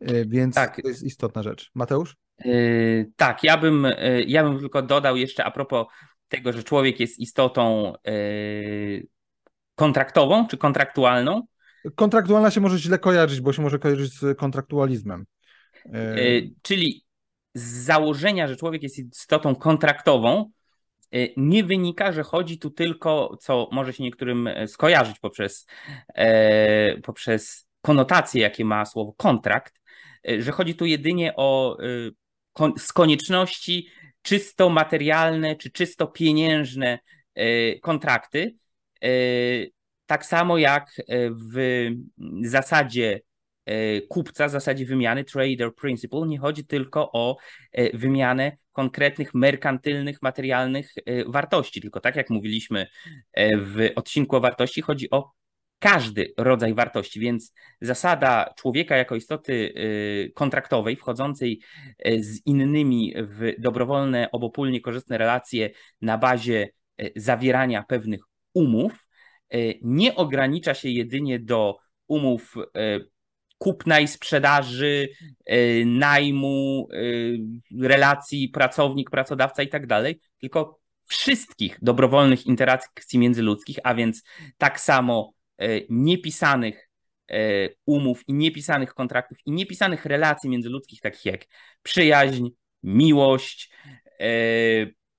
E, 0.00 0.26
więc 0.26 0.54
tak. 0.54 0.82
to 0.82 0.88
jest 0.88 1.02
istotna 1.02 1.42
rzecz. 1.42 1.71
Mateusz? 1.75 2.16
Yy, 2.44 3.11
tak, 3.16 3.44
ja 3.44 3.59
bym, 3.59 3.87
ja 4.26 4.44
bym 4.44 4.59
tylko 4.59 4.82
dodał 4.82 5.16
jeszcze 5.16 5.44
a 5.44 5.50
propos 5.50 5.87
tego, 6.28 6.52
że 6.52 6.62
człowiek 6.62 7.00
jest 7.00 7.18
istotą 7.18 7.92
yy, 8.04 9.06
kontraktową 9.75 10.49
czy 10.49 10.56
kontraktualną. 10.59 11.42
Kontraktualna 11.94 12.50
się 12.50 12.61
może 12.61 12.78
źle 12.78 12.99
kojarzyć, 12.99 13.40
bo 13.40 13.52
się 13.52 13.62
może 13.62 13.78
kojarzyć 13.78 14.12
z 14.12 14.38
kontraktualizmem. 14.38 15.25
Yy, 15.85 16.50
czyli 16.62 17.04
z 17.54 17.85
założenia, 17.85 18.49
że 18.49 18.56
człowiek 18.56 18.82
jest 18.82 18.99
istotą 18.99 19.56
kontraktową, 19.56 20.50
y, 21.14 21.35
nie 21.37 21.64
wynika, 21.64 22.12
że 22.12 22.23
chodzi 22.23 22.59
tu 22.59 22.71
tylko, 22.71 23.37
co 23.40 23.68
może 23.73 23.92
się 23.92 24.02
niektórym 24.02 24.47
e, 24.47 24.68
skojarzyć 24.68 25.18
poprzez, 25.18 25.66
e, 26.14 27.00
poprzez 27.00 27.66
konotacje, 27.80 28.42
jakie 28.42 28.64
ma 28.64 28.85
słowo 28.87 29.12
kontrakt, 29.12 29.80
e, 30.28 30.42
że 30.42 30.52
chodzi 30.52 30.75
tu 30.75 30.87
jedynie 30.87 31.32
o 31.37 31.76
z 32.78 32.92
konieczności 32.92 33.88
czysto 34.23 34.68
materialne 34.68 35.56
czy 35.56 35.71
czysto 35.71 36.06
pieniężne 36.06 36.99
kontrakty. 37.82 38.56
Tak 40.06 40.26
samo 40.26 40.59
jak 40.59 41.02
w 41.30 41.88
zasadzie 42.42 43.21
kupca 44.09 44.49
w 44.49 44.50
zasadzie 44.50 44.87
wymiany, 44.87 45.25
trader 45.25 45.75
principle, 45.75 46.26
nie 46.26 46.38
chodzi 46.38 46.64
tylko 46.64 47.12
o 47.12 47.37
e, 47.73 47.99
wymianę 47.99 48.57
konkretnych 48.73 49.35
merkantylnych, 49.35 50.23
materialnych 50.23 50.92
e, 51.07 51.25
wartości, 51.25 51.81
tylko 51.81 52.00
tak 52.00 52.16
jak 52.16 52.31
mówiliśmy 52.31 52.87
w 53.57 53.90
odcinku 53.97 54.37
o 54.37 54.40
wartości, 54.40 54.83
chodzi 54.83 55.11
o 55.11 55.33
każdy 55.78 56.33
rodzaj 56.37 56.75
wartości, 56.75 57.21
więc 57.21 57.54
zasada 57.81 58.54
człowieka 58.57 58.97
jako 58.97 59.16
istoty 59.16 59.75
kontraktowej, 60.35 60.97
wchodzącej 60.97 61.61
z 62.21 62.47
innymi 62.47 63.14
w 63.16 63.52
dobrowolne, 63.59 64.28
obopólnie 64.33 64.81
korzystne 64.81 65.19
relacje 65.19 65.71
na 66.00 66.19
bazie 66.19 66.69
zawierania 67.16 67.83
pewnych 67.83 68.21
umów, 68.54 69.07
nie 69.83 70.14
ogranicza 70.14 70.75
się 70.75 70.88
jedynie 70.88 71.38
do 71.38 71.78
umów 72.07 72.54
kupna 73.62 74.00
i 74.00 74.09
sprzedaży, 74.09 75.09
e, 75.47 75.85
najmu, 75.85 76.88
e, 76.92 77.87
relacji 77.88 78.49
pracownik-pracodawca 78.49 79.62
i 79.62 79.69
tak 79.69 79.87
dalej, 79.87 80.21
tylko 80.40 80.81
wszystkich 81.07 81.78
dobrowolnych 81.83 82.47
interakcji 82.47 83.19
międzyludzkich, 83.19 83.78
a 83.85 83.95
więc 83.95 84.23
tak 84.59 84.81
samo 84.81 85.33
e, 85.59 85.81
niepisanych 85.88 86.88
umów 87.87 88.28
i 88.28 88.35
niepisanych 88.35 88.95
kontraktów 88.95 89.38
i 89.47 89.52
niepisanych 89.52 90.04
relacji 90.04 90.50
międzyludzkich, 90.50 91.00
takich 91.00 91.25
jak 91.25 91.45
przyjaźń, 91.83 92.49
miłość, 92.83 93.71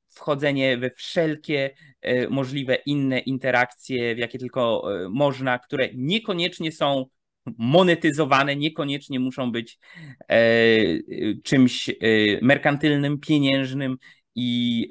wchodzenie 0.10 0.78
we 0.78 0.92
wszelkie 0.92 1.76
możliwe 2.30 2.76
inne 2.76 3.20
interakcje, 3.20 4.16
w 4.16 4.18
jakie 4.18 4.40
tylko 4.40 4.84
można, 5.10 5.60
które 5.60 5.90
niekoniecznie 5.96 6.72
są 6.72 7.06
monetyzowane, 7.58 8.56
niekoniecznie 8.56 9.20
muszą 9.20 9.52
być 9.52 9.80
czymś 11.44 11.92
merkantylnym, 12.42 13.20
pieniężnym 13.20 13.98
i 14.36 14.88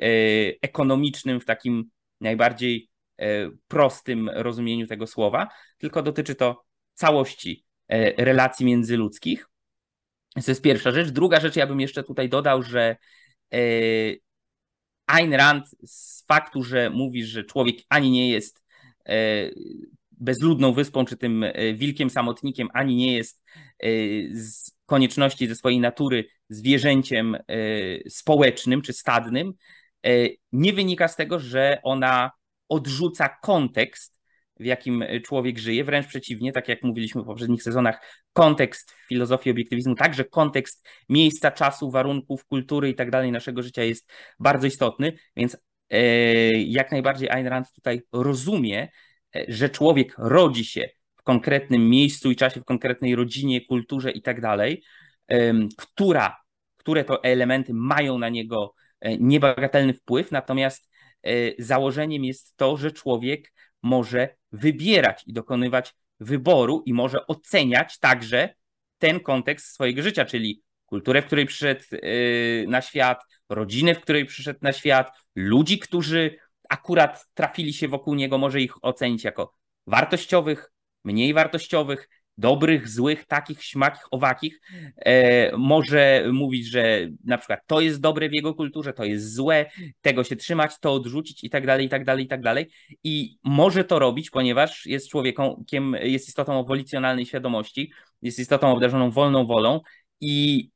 ekonomicznym 0.63 1.41
w 1.41 1.45
takim 1.45 1.85
najbardziej 2.21 2.89
prostym 3.69 4.29
rozumieniu 4.29 4.87
tego 4.87 5.07
słowa, 5.07 5.49
tylko 5.79 6.03
dotyczy 6.03 6.35
to 6.35 6.65
całości 6.95 7.65
relacji 8.17 8.67
międzyludzkich. 8.67 9.49
To 10.35 10.51
jest 10.51 10.63
pierwsza 10.63 10.91
rzecz. 10.91 11.11
Druga 11.11 11.41
rzecz, 11.41 11.57
ja 11.57 11.67
bym 11.67 11.81
jeszcze 11.81 12.03
tutaj 12.03 12.29
dodał, 12.29 12.63
że 12.63 12.97
Ayn 15.07 15.35
Rand 15.35 15.67
z 15.85 16.25
faktu, 16.27 16.63
że 16.63 16.91
mówisz, 16.91 17.27
że 17.27 17.45
człowiek 17.45 17.77
ani 17.89 18.11
nie 18.11 18.31
jest 18.31 18.63
e, 19.09 19.15
bezludną 20.23 20.73
wyspą, 20.73 21.05
czy 21.05 21.17
tym 21.17 21.45
e, 21.45 21.75
wilkiem 21.75 22.11
samotnikiem, 22.11 22.69
ani 22.73 22.97
nie 22.97 23.17
jest 23.17 23.43
e, 23.79 23.87
z 24.31 24.73
konieczności 24.87 25.49
ze 25.49 25.55
swojej 25.55 25.81
natury 25.81 26.25
zwierzęciem 26.49 27.37
społecznym 28.09 28.83
czy 28.83 28.93
stadnym, 28.93 29.53
nie 30.53 30.73
wynika 30.73 31.09
z 31.09 31.17
tego, 31.17 31.39
że 31.39 31.79
ona 31.83 32.31
odrzuca 32.69 33.29
kontekst 33.29 34.23
w 34.63 34.65
jakim 34.65 35.03
e, 35.03 35.21
człowiek 35.21 35.59
żyje. 35.59 35.85
Wręcz 35.85 36.07
przeciwnie, 36.07 36.53
tak 36.53 36.69
jak 36.69 36.83
mówiliśmy 36.83 37.23
w 37.23 37.27
poprzednich 37.27 37.63
sezonach, 37.63 38.23
kontekst 38.33 38.95
filozofii 39.09 39.51
obiektywizmu, 39.51 39.95
także 39.95 40.25
kontekst 40.25 40.89
miejsca, 41.09 41.51
czasu, 41.51 41.91
warunków, 41.91 42.45
kultury 42.45 42.89
i 42.89 42.95
tak 42.95 43.11
dalej 43.11 43.33
naszego 43.33 43.63
życia 43.63 43.83
jest 43.85 44.13
bardzo 44.39 44.67
istotny, 44.67 45.13
więc 45.37 45.57
e, 45.91 46.03
jak 46.53 46.93
najbardziej 46.93 47.31
Ayn 47.31 47.47
Rand 47.47 47.73
tutaj 47.73 48.03
rozumie, 48.13 48.83
e, 48.83 48.89
że 49.49 49.71
człowiek 49.71 50.15
rodzi 50.19 50.65
się 50.65 50.89
w 51.17 51.23
konkretnym 51.23 51.91
miejscu 51.91 52.31
i 52.31 52.37
czasie, 52.37 52.61
w 52.61 52.65
konkretnej 52.65 53.15
rodzinie, 53.15 53.67
kulturze 53.67 54.11
i 54.11 54.23
tak 54.23 54.41
dalej, 54.41 54.83
która, 55.77 56.37
które 56.77 57.05
to 57.05 57.23
elementy 57.25 57.75
mają 57.75 58.19
na 58.19 58.29
niego 58.29 58.75
niebagatelny 59.19 59.95
wpływ, 59.95 60.31
natomiast 60.31 60.91
założeniem 61.59 62.25
jest 62.25 62.57
to, 62.57 62.77
że 62.77 62.91
człowiek 62.91 63.53
może 63.83 64.29
wybierać 64.53 65.23
i 65.27 65.33
dokonywać 65.33 65.95
wyboru 66.21 66.83
i 66.87 66.93
może 66.93 67.27
oceniać 67.27 67.99
także 67.99 68.55
ten 68.99 69.21
kontekst 69.21 69.67
swojego 69.67 70.03
życia, 70.03 70.25
czyli 70.25 70.63
kulturę, 70.87 71.23
w 71.23 71.27
której 71.27 71.47
przyszedł 71.47 71.85
na 72.69 72.83
świat, 72.83 73.23
rodzinę, 73.49 73.95
w 73.95 74.01
której 74.01 74.25
przyszedł 74.25 74.59
na 74.63 74.73
świat, 74.73 75.13
ludzi, 75.35 75.79
którzy 75.79 76.39
akurat 76.73 77.27
trafili 77.35 77.73
się 77.73 77.89
wokół 77.89 78.15
niego, 78.15 78.39
może 78.39 78.61
ich 78.61 78.85
ocenić 78.85 79.25
jako 79.25 79.55
wartościowych, 79.87 80.73
mniej 81.05 81.35
wartościowych, 81.35 82.09
dobrych, 82.39 82.89
złych, 82.89 83.25
takich, 83.25 83.65
śmakich, 83.65 84.03
owakich, 84.11 84.61
e, 84.97 85.57
może 85.57 86.25
mówić, 86.33 86.67
że 86.67 87.09
na 87.25 87.39
przykład 87.39 87.61
to 87.67 87.81
jest 87.81 88.01
dobre 88.01 88.29
w 88.29 88.33
jego 88.33 88.55
kulturze, 88.55 88.93
to 88.93 89.05
jest 89.05 89.35
złe, 89.35 89.71
tego 90.01 90.25
się 90.25 90.37
trzymać, 90.37 90.79
to 90.81 90.93
odrzucić 90.93 91.45
i 91.45 91.51
tak 91.51 91.67
dalej, 91.67 91.87
i 91.87 91.89
tak 91.89 92.05
dalej, 92.05 92.25
i 92.25 92.29
tak 92.29 92.43
dalej. 92.43 92.71
I 93.05 93.37
może 93.45 93.85
to 93.85 93.99
robić, 93.99 94.31
ponieważ 94.31 94.87
jest 94.87 95.09
człowiekiem, 95.09 95.97
jest 96.03 96.29
istotą 96.29 96.59
o 96.61 96.65
wolicjonalnej 96.65 97.27
świadomości, 97.27 97.93
jest 98.23 98.39
istotą 98.39 98.73
obdarzoną 98.73 99.11
wolną 99.11 99.47
wolą 99.47 99.81
i 100.21 100.69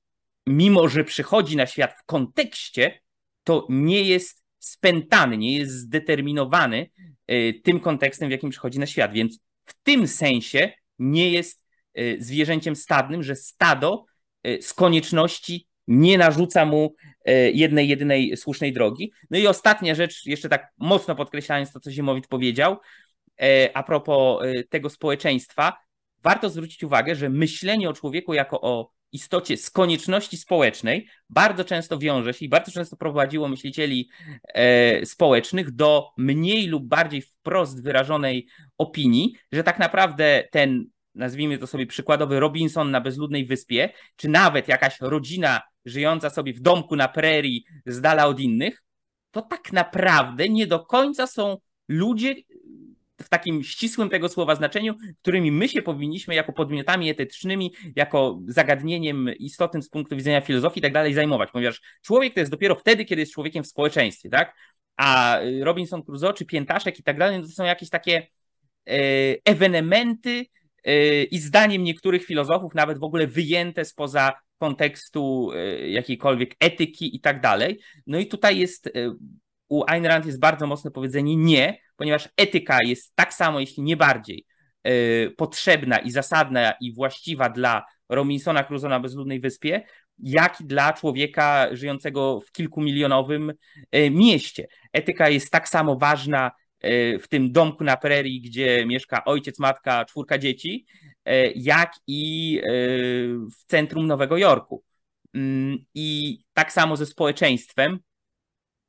mimo, 0.47 0.89
że 0.89 1.05
przychodzi 1.05 1.57
na 1.57 1.67
świat 1.67 1.93
w 1.93 2.05
kontekście, 2.05 3.01
to 3.45 3.67
nie 3.69 4.03
jest 4.03 4.46
spętany, 4.59 5.39
nie 5.39 5.59
jest 5.59 5.73
zdeterminowany 5.73 6.91
e, 7.27 7.53
tym 7.53 7.81
kontekstem, 7.81 8.29
w 8.29 8.33
jakim 8.33 8.51
przychodzi 8.51 8.79
na 8.79 8.87
świat. 8.87 9.13
Więc 9.13 9.39
w 9.65 9.75
tym 9.83 10.09
sensie 10.09 10.73
nie 10.99 11.31
jest 11.31 11.65
e, 11.95 12.21
zwierzęciem 12.21 12.77
stadnym, 12.77 13.23
że 13.23 13.37
stado 13.37 14.05
e, 14.43 14.63
z 14.63 14.75
konieczności 14.75 15.67
nie 15.89 16.19
narzuca 16.19 16.65
mu 16.65 16.95
jednej, 17.53 17.89
jedynej 17.89 18.37
słusznej 18.37 18.73
drogi. 18.73 19.13
No 19.31 19.39
i 19.39 19.47
ostatnia 19.47 19.95
rzecz, 19.95 20.27
jeszcze 20.27 20.49
tak 20.49 20.73
mocno 20.79 21.17
podkreślając 21.17 21.73
to, 21.73 21.81
co 21.81 21.91
Ziemowit 21.91 22.27
powiedział, 22.27 22.77
a 23.75 23.83
propos 23.83 24.45
tego 24.69 24.91
społeczeństwa, 24.91 25.77
warto 26.23 26.51
zwrócić 26.51 26.83
uwagę, 26.85 27.15
że 27.15 27.31
myślenie 27.31 27.89
o 27.91 27.93
człowieku 27.93 28.35
jako 28.35 28.61
o 28.61 28.91
istocie 29.17 29.57
z 29.57 29.71
konieczności 29.71 30.37
społecznej 30.37 31.09
bardzo 31.31 31.65
często 31.65 31.99
wiąże 31.99 32.35
się 32.35 32.45
i 32.45 32.49
bardzo 32.49 32.73
często 32.73 32.97
prowadziło 32.97 33.49
myślicieli 33.49 34.09
e, 34.45 35.07
społecznych 35.07 35.71
do 35.71 36.09
mniej 36.17 36.67
lub 36.67 36.85
bardziej 36.85 37.23
wprost 37.23 37.83
wyrażonej 37.83 38.47
opinii, 38.79 39.35
że 39.53 39.63
tak 39.63 39.79
naprawdę 39.79 40.49
ten, 40.51 40.85
nazwijmy 41.15 41.59
to 41.59 41.67
sobie 41.67 41.87
przykładowy 41.87 42.41
Robinson 42.41 42.91
na 42.91 43.01
bezludnej 43.01 43.47
wyspie, 43.47 43.89
czy 44.17 44.29
nawet 44.29 44.69
jakaś 44.69 45.01
rodzina 45.01 45.61
żyjąca 45.85 46.31
sobie 46.31 46.53
w 46.53 46.61
domku 46.61 46.97
na 46.97 47.09
prerii 47.09 47.65
z 47.87 48.01
dala 48.01 48.27
od 48.27 48.41
innych, 48.41 48.83
to 49.31 49.43
tak 49.43 49.73
naprawdę 49.73 50.49
nie 50.49 50.67
do 50.67 50.81
końca 50.85 51.27
są 51.27 51.57
ludzie, 51.89 52.35
w 53.23 53.29
takim 53.29 53.63
ścisłym 53.63 54.09
tego 54.09 54.29
słowa 54.29 54.55
znaczeniu, 54.55 54.95
którymi 55.23 55.53
my 55.53 55.69
się 55.69 55.83
powinniśmy 55.83 56.35
jako 56.35 56.53
podmiotami 56.53 57.11
etycznymi, 57.11 57.75
jako 57.97 58.41
zagadnieniem 58.47 59.31
istotnym 59.39 59.83
z 59.83 59.89
punktu 59.89 60.17
widzenia 60.17 60.41
filozofii 60.41 60.79
i 60.79 60.83
tak 60.83 60.93
dalej 60.93 61.15
zajmować, 61.15 61.51
ponieważ 61.53 61.81
człowiek 62.03 62.35
to 62.35 62.41
jest 62.41 62.53
dopiero 62.53 62.75
wtedy, 62.75 63.05
kiedy 63.05 63.23
jest 63.23 63.33
człowiekiem 63.33 63.65
w 63.65 63.67
społeczeństwie, 63.67 64.29
tak? 64.29 64.55
A 64.97 65.39
Robinson 65.63 66.03
Crusoe 66.03 66.33
czy 66.33 66.47
Piętaszek 66.47 66.99
i 66.99 67.03
tak 67.03 67.19
dalej, 67.19 67.39
no 67.39 67.47
to 67.47 67.53
są 67.53 67.65
jakieś 67.65 67.91
takie 67.91 68.17
e, 68.17 68.93
ewenementy 69.45 70.47
e, 70.85 71.23
i 71.25 71.39
zdaniem 71.39 71.85
niektórych 71.85 72.25
filozofów 72.25 72.75
nawet 72.75 72.99
w 72.99 73.05
ogóle 73.05 73.27
wyjęte 73.27 73.85
spoza 73.85 74.33
kontekstu 74.59 75.51
e, 75.55 75.89
jakiejkolwiek 75.89 76.55
etyki 76.61 77.17
i 77.17 77.21
tak 77.21 77.41
dalej. 77.41 77.81
No 78.07 78.19
i 78.19 78.27
tutaj 78.27 78.59
jest 78.59 78.91
u 79.69 79.85
Ayn 79.87 80.07
Rand 80.07 80.27
jest 80.27 80.41
bardzo 80.41 80.67
mocne 80.67 80.91
powiedzenie 80.91 81.37
nie, 81.37 81.79
ponieważ 81.97 82.29
etyka 82.37 82.79
jest 82.83 83.13
tak 83.15 83.35
samo, 83.35 83.61
jeśli 83.61 83.83
nie 83.83 83.97
bardziej, 83.97 84.47
yy, 84.85 85.35
potrzebna 85.37 85.99
i 85.99 86.11
zasadna 86.11 86.73
i 86.81 86.93
właściwa 86.95 87.49
dla 87.49 87.85
Robinsona 88.09 88.65
Crusoe 88.65 88.89
na 88.89 89.01
bezludnej 89.01 89.41
wyspie, 89.41 89.83
jak 90.19 90.61
i 90.61 90.65
dla 90.65 90.93
człowieka 90.93 91.69
żyjącego 91.73 92.41
w 92.41 92.53
kilkumilionowym 92.53 93.53
yy, 93.93 94.11
mieście. 94.11 94.67
Etyka 94.93 95.29
jest 95.29 95.51
tak 95.51 95.69
samo 95.69 95.97
ważna 95.97 96.51
yy, 96.83 97.19
w 97.19 97.29
tym 97.29 97.53
domku 97.53 97.85
na 97.85 97.97
prerii, 97.97 98.41
gdzie 98.41 98.87
mieszka 98.87 99.25
ojciec, 99.25 99.59
matka, 99.59 100.05
czwórka 100.05 100.39
dzieci, 100.39 100.87
jak 101.55 101.93
i 102.07 102.61
w 103.59 103.65
centrum 103.67 104.07
Nowego 104.07 104.37
Jorku. 104.37 104.85
Mm, 105.35 105.85
I 105.95 106.39
tak 106.53 106.73
samo 106.73 106.97
ze 106.97 107.07
społeczeństwem, 107.07 107.99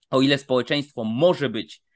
o 0.10 0.22
ile 0.22 0.38
społeczeństwo 0.38 1.04
może 1.04 1.50
być 1.50 1.76
e, 1.76 1.87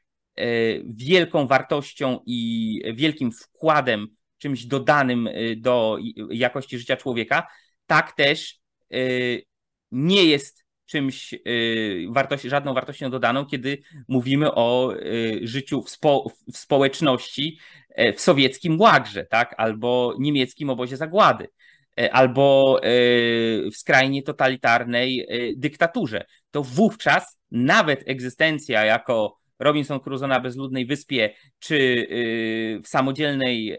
wielką 0.85 1.47
wartością 1.47 2.19
i 2.25 2.81
wielkim 2.95 3.31
wkładem, 3.31 4.07
czymś 4.37 4.65
dodanym 4.65 5.27
e, 5.27 5.55
do 5.55 5.97
jakości 6.29 6.79
życia 6.79 6.97
człowieka, 6.97 7.47
tak 7.85 8.11
też 8.11 8.59
e, 8.91 8.97
nie 9.91 10.25
jest 10.25 10.65
czymś 10.85 11.35
wartości, 12.09 12.49
żadną 12.49 12.73
wartością 12.73 13.09
dodaną, 13.09 13.45
kiedy 13.45 13.81
mówimy 14.07 14.53
o 14.53 14.93
życiu 15.41 15.81
w, 15.81 15.89
spo, 15.89 16.31
w 16.53 16.57
społeczności 16.57 17.59
w 18.15 18.21
sowieckim 18.21 18.79
łagrze, 18.79 19.25
tak? 19.25 19.55
albo 19.57 20.15
niemieckim 20.19 20.69
obozie 20.69 20.97
zagłady. 20.97 21.47
E, 21.99 22.13
albo 22.13 22.79
e, 22.83 22.89
w 23.69 23.75
skrajnie 23.75 24.23
totalitarnej 24.23 25.19
e, 25.19 25.25
dyktaturze. 25.55 26.25
To 26.51 26.63
wówczas 26.63 27.39
nawet 27.51 28.03
egzystencja 28.05 28.85
jako 28.85 29.37
Robinson 29.61 29.99
Crusoe 29.99 30.27
na 30.27 30.39
bezludnej 30.39 30.85
wyspie, 30.85 31.33
czy 31.59 32.07
w 32.83 32.87
samodzielnej, 32.87 33.77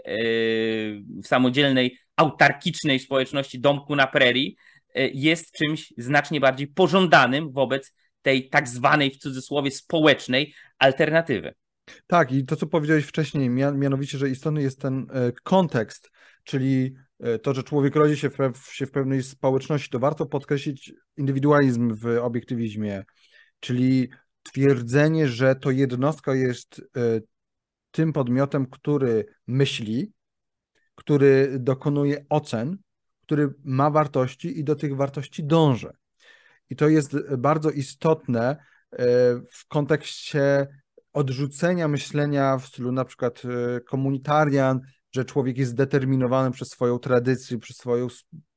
w 1.25 1.27
samodzielnej 1.27 1.99
autarkicznej 2.17 2.99
społeczności 2.99 3.61
domku 3.61 3.97
na 3.97 4.07
prerii 4.07 4.57
jest 4.95 5.53
czymś 5.53 5.93
znacznie 5.99 6.41
bardziej 6.41 6.67
pożądanym 6.67 7.53
wobec 7.53 7.95
tej 8.23 8.49
tak 8.49 8.69
zwanej 8.69 9.11
w 9.11 9.19
cudzysłowie 9.19 9.71
społecznej 9.71 10.55
alternatywy. 10.79 11.55
Tak, 12.07 12.33
i 12.33 12.45
to, 12.45 12.57
co 12.57 12.67
powiedziałeś 12.67 13.05
wcześniej, 13.05 13.51
mianowicie, 13.51 14.19
że 14.19 14.29
istotny 14.29 14.63
jest 14.63 14.81
ten 14.81 15.07
kontekst, 15.43 16.11
czyli 16.45 16.95
E, 17.23 17.39
to, 17.39 17.55
że 17.55 17.63
człowiek 17.63 17.97
rodzi 17.97 18.17
się 18.17 18.31
w, 18.31 18.75
się 18.75 18.87
w 18.87 18.91
pewnej 18.91 19.23
społeczności, 19.23 19.91
to 19.91 19.99
warto 19.99 20.27
podkreślić 20.27 20.93
indywidualizm 21.17 21.95
w 21.95 22.07
obiektywizmie, 22.07 23.05
czyli 23.61 24.09
twierdzenie, 24.43 25.29
że 25.29 25.57
to 25.57 25.71
jednostka 25.71 26.35
jest 26.35 26.81
e, 26.97 27.21
tym 27.91 28.13
podmiotem, 28.13 28.67
który 28.67 29.27
myśli, 29.47 30.13
który 30.95 31.59
dokonuje 31.59 32.25
ocen, 32.29 32.79
który 33.23 33.55
ma 33.65 33.91
wartości 33.91 34.59
i 34.59 34.65
do 34.65 34.77
tych 34.77 34.97
wartości 34.97 35.45
dąży. 35.45 35.91
I 36.71 36.77
to 36.77 36.89
jest 36.89 37.35
bardzo 37.39 37.71
istotne 37.71 38.43
e, 38.51 38.57
w 39.51 39.67
kontekście 39.69 40.67
odrzucenia 41.13 41.89
myślenia 41.89 42.59
w 42.59 42.67
stylu 42.67 42.93
na 42.93 43.05
przykład 43.05 43.43
komunitarian, 43.87 44.81
że 45.13 45.25
człowiek 45.25 45.59
jest 45.59 45.71
zdeterminowany 45.71 46.51
przez 46.51 46.69
swoją 46.69 46.99
tradycję, 46.99 47.59
przez 47.59 47.77
swoją 47.77 48.07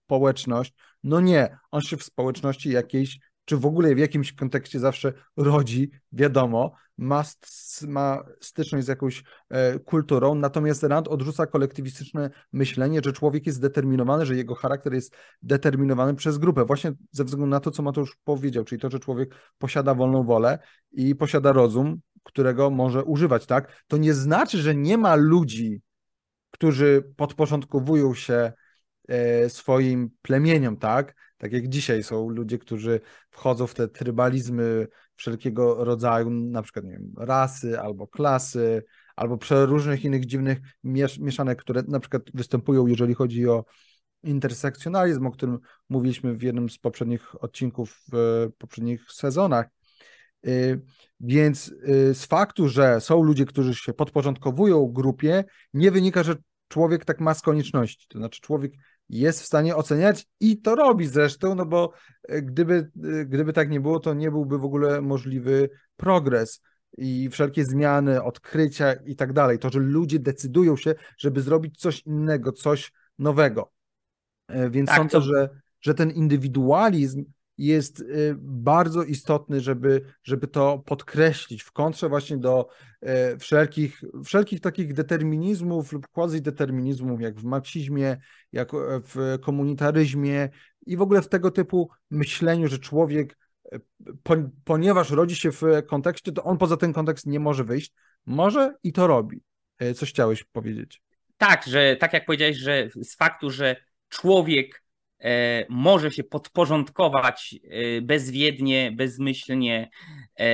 społeczność. 0.05 0.73
No 1.03 1.21
nie, 1.21 1.57
on 1.71 1.81
się 1.81 1.97
w 1.97 2.03
społeczności 2.03 2.69
jakiejś 2.69 3.19
czy 3.45 3.57
w 3.57 3.65
ogóle 3.65 3.95
w 3.95 3.97
jakimś 3.97 4.33
kontekście 4.33 4.79
zawsze 4.79 5.13
rodzi, 5.37 5.91
wiadomo, 6.11 6.71
ma, 6.97 7.23
ma 7.87 8.23
styczność 8.41 8.85
z 8.85 8.89
jakąś 8.89 9.23
e, 9.49 9.79
kulturą, 9.79 10.35
natomiast 10.35 10.83
Rand 10.83 11.07
odrzuca 11.07 11.45
kolektywistyczne 11.47 12.29
myślenie, 12.53 13.01
że 13.05 13.13
człowiek 13.13 13.45
jest 13.45 13.57
zdeterminowany, 13.57 14.25
że 14.25 14.35
jego 14.35 14.55
charakter 14.55 14.93
jest 14.93 15.15
determinowany 15.41 16.15
przez 16.15 16.37
grupę, 16.37 16.65
właśnie 16.65 16.93
ze 17.11 17.23
względu 17.23 17.47
na 17.47 17.59
to, 17.59 17.71
co 17.71 17.83
Mateusz 17.83 18.17
powiedział, 18.23 18.63
czyli 18.63 18.81
to, 18.81 18.89
że 18.89 18.99
człowiek 18.99 19.35
posiada 19.57 19.93
wolną 19.93 20.23
wolę 20.23 20.59
i 20.91 21.15
posiada 21.15 21.51
rozum, 21.51 22.01
którego 22.23 22.69
może 22.69 23.03
używać, 23.03 23.45
tak? 23.45 23.83
To 23.87 23.97
nie 23.97 24.13
znaczy, 24.13 24.57
że 24.57 24.75
nie 24.75 24.97
ma 24.97 25.15
ludzi, 25.15 25.81
którzy 26.51 27.13
podporządkowują 27.15 28.13
się 28.13 28.53
e, 29.07 29.49
swoim 29.49 30.09
plemieniom, 30.21 30.77
tak? 30.77 31.15
Tak 31.37 31.51
jak 31.51 31.67
dzisiaj 31.67 32.03
są 32.03 32.29
ludzie, 32.29 32.57
którzy 32.57 32.99
wchodzą 33.29 33.67
w 33.67 33.73
te 33.73 33.87
trybalizmy 33.87 34.87
wszelkiego 35.15 35.83
rodzaju, 35.85 36.29
na 36.29 36.61
przykład 36.61 36.85
nie 36.85 36.91
wiem, 36.91 37.13
rasy 37.17 37.79
albo 37.79 38.07
klasy, 38.07 38.83
albo 39.15 39.37
przeróżnych 39.37 40.05
innych 40.05 40.25
dziwnych 40.25 40.57
miesz 40.83 41.19
mieszanek, 41.19 41.59
które 41.59 41.83
na 41.87 41.99
przykład 41.99 42.23
występują, 42.33 42.87
jeżeli 42.87 43.13
chodzi 43.13 43.47
o 43.47 43.65
intersekcjonalizm, 44.23 45.25
o 45.25 45.31
którym 45.31 45.59
mówiliśmy 45.89 46.35
w 46.35 46.41
jednym 46.41 46.69
z 46.69 46.77
poprzednich 46.77 47.43
odcinków 47.43 48.01
w 48.11 48.47
poprzednich 48.57 49.11
sezonach. 49.11 49.65
Y, 50.47 50.81
więc 51.19 51.67
y, 51.67 52.13
z 52.13 52.25
faktu, 52.25 52.69
że 52.69 53.01
są 53.01 53.23
ludzie, 53.23 53.45
którzy 53.45 53.75
się 53.75 53.93
podporządkowują 53.93 54.91
grupie, 54.93 55.43
nie 55.73 55.91
wynika, 55.91 56.23
że 56.23 56.35
człowiek 56.75 57.05
tak 57.05 57.19
ma 57.19 57.33
z 57.33 57.41
konieczności. 57.41 58.07
To 58.09 58.17
znaczy, 58.17 58.41
człowiek 58.41 58.73
jest 59.09 59.41
w 59.41 59.45
stanie 59.45 59.75
oceniać 59.75 60.27
i 60.39 60.61
to 60.61 60.75
robi 60.75 61.07
zresztą, 61.07 61.55
no 61.55 61.65
bo 61.65 61.93
e, 62.27 62.41
gdyby, 62.41 62.91
e, 63.03 63.25
gdyby 63.25 63.53
tak 63.53 63.69
nie 63.69 63.79
było, 63.79 63.99
to 63.99 64.13
nie 64.13 64.31
byłby 64.31 64.57
w 64.57 64.65
ogóle 64.65 65.01
możliwy 65.01 65.69
progres 65.97 66.61
i 66.97 67.29
wszelkie 67.29 67.65
zmiany, 67.65 68.23
odkrycia 68.23 68.93
i 68.93 69.15
tak 69.15 69.33
dalej. 69.33 69.59
To, 69.59 69.69
że 69.69 69.79
ludzie 69.79 70.19
decydują 70.19 70.77
się, 70.77 70.95
żeby 71.17 71.41
zrobić 71.41 71.77
coś 71.77 72.01
innego, 72.01 72.51
coś 72.51 72.91
nowego. 73.19 73.71
E, 74.47 74.69
więc 74.69 74.89
tak, 74.89 74.97
sądzę, 74.97 75.17
to... 75.17 75.21
że, 75.21 75.49
że 75.81 75.93
ten 75.93 76.11
indywidualizm 76.11 77.25
jest 77.57 77.99
y, 77.99 78.35
bardzo 78.39 79.03
istotny, 79.03 79.61
żeby, 79.61 80.01
żeby 80.23 80.47
to 80.47 80.83
podkreślić 80.85 81.63
w 81.63 81.71
kontrze 81.71 82.09
właśnie 82.09 82.37
do 82.37 82.67
e, 83.01 83.37
wszelkich, 83.37 84.01
wszelkich 84.25 84.59
takich 84.59 84.93
determinizmów 84.93 85.91
lub 85.91 86.07
quasi-determinizmów, 86.07 87.21
jak 87.21 87.39
w 87.39 87.43
marksizmie, 87.43 88.17
jak 88.51 88.71
w 89.03 89.39
komunitaryzmie 89.41 90.49
i 90.85 90.97
w 90.97 91.01
ogóle 91.01 91.21
w 91.21 91.29
tego 91.29 91.51
typu 91.51 91.89
myśleniu, 92.11 92.67
że 92.67 92.79
człowiek, 92.79 93.37
e, 93.71 93.79
ponieważ 94.63 95.09
rodzi 95.09 95.35
się 95.35 95.51
w 95.51 95.61
kontekście, 95.87 96.31
to 96.31 96.43
on 96.43 96.57
poza 96.57 96.77
ten 96.77 96.93
kontekst 96.93 97.25
nie 97.25 97.39
może 97.39 97.63
wyjść. 97.63 97.93
Może 98.25 98.73
i 98.83 98.93
to 98.93 99.07
robi. 99.07 99.41
E, 99.79 99.93
coś 99.93 100.09
chciałeś 100.09 100.43
powiedzieć? 100.43 101.01
Tak, 101.37 101.65
że 101.67 101.95
tak 101.95 102.13
jak 102.13 102.25
powiedziałeś, 102.25 102.57
że 102.57 102.89
z 103.01 103.15
faktu, 103.15 103.49
że 103.49 103.75
człowiek 104.09 104.84
E, 104.84 104.84
może 105.69 106.11
się 106.11 106.23
podporządkować 106.23 107.55
e, 107.63 108.01
bezwiednie, 108.01 108.91
bezmyślnie 108.91 109.89
e, 110.39 110.45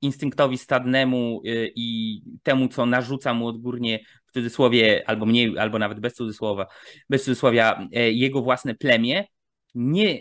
instynktowi 0.00 0.58
stadnemu 0.58 1.42
i 1.74 2.20
temu, 2.42 2.68
co 2.68 2.86
narzuca 2.86 3.34
mu 3.34 3.46
odgórnie 3.46 4.00
w 4.26 4.32
cudzysłowie, 4.32 5.02
albo 5.06 5.26
mniej, 5.26 5.58
albo 5.58 5.78
nawet 5.78 6.00
bez 6.00 6.14
cudzysłowa, 6.14 6.66
bez 7.08 7.24
cudzysłowia, 7.24 7.88
jego 7.92 8.42
własne 8.42 8.74
plemię, 8.74 9.24
nie, 9.74 10.20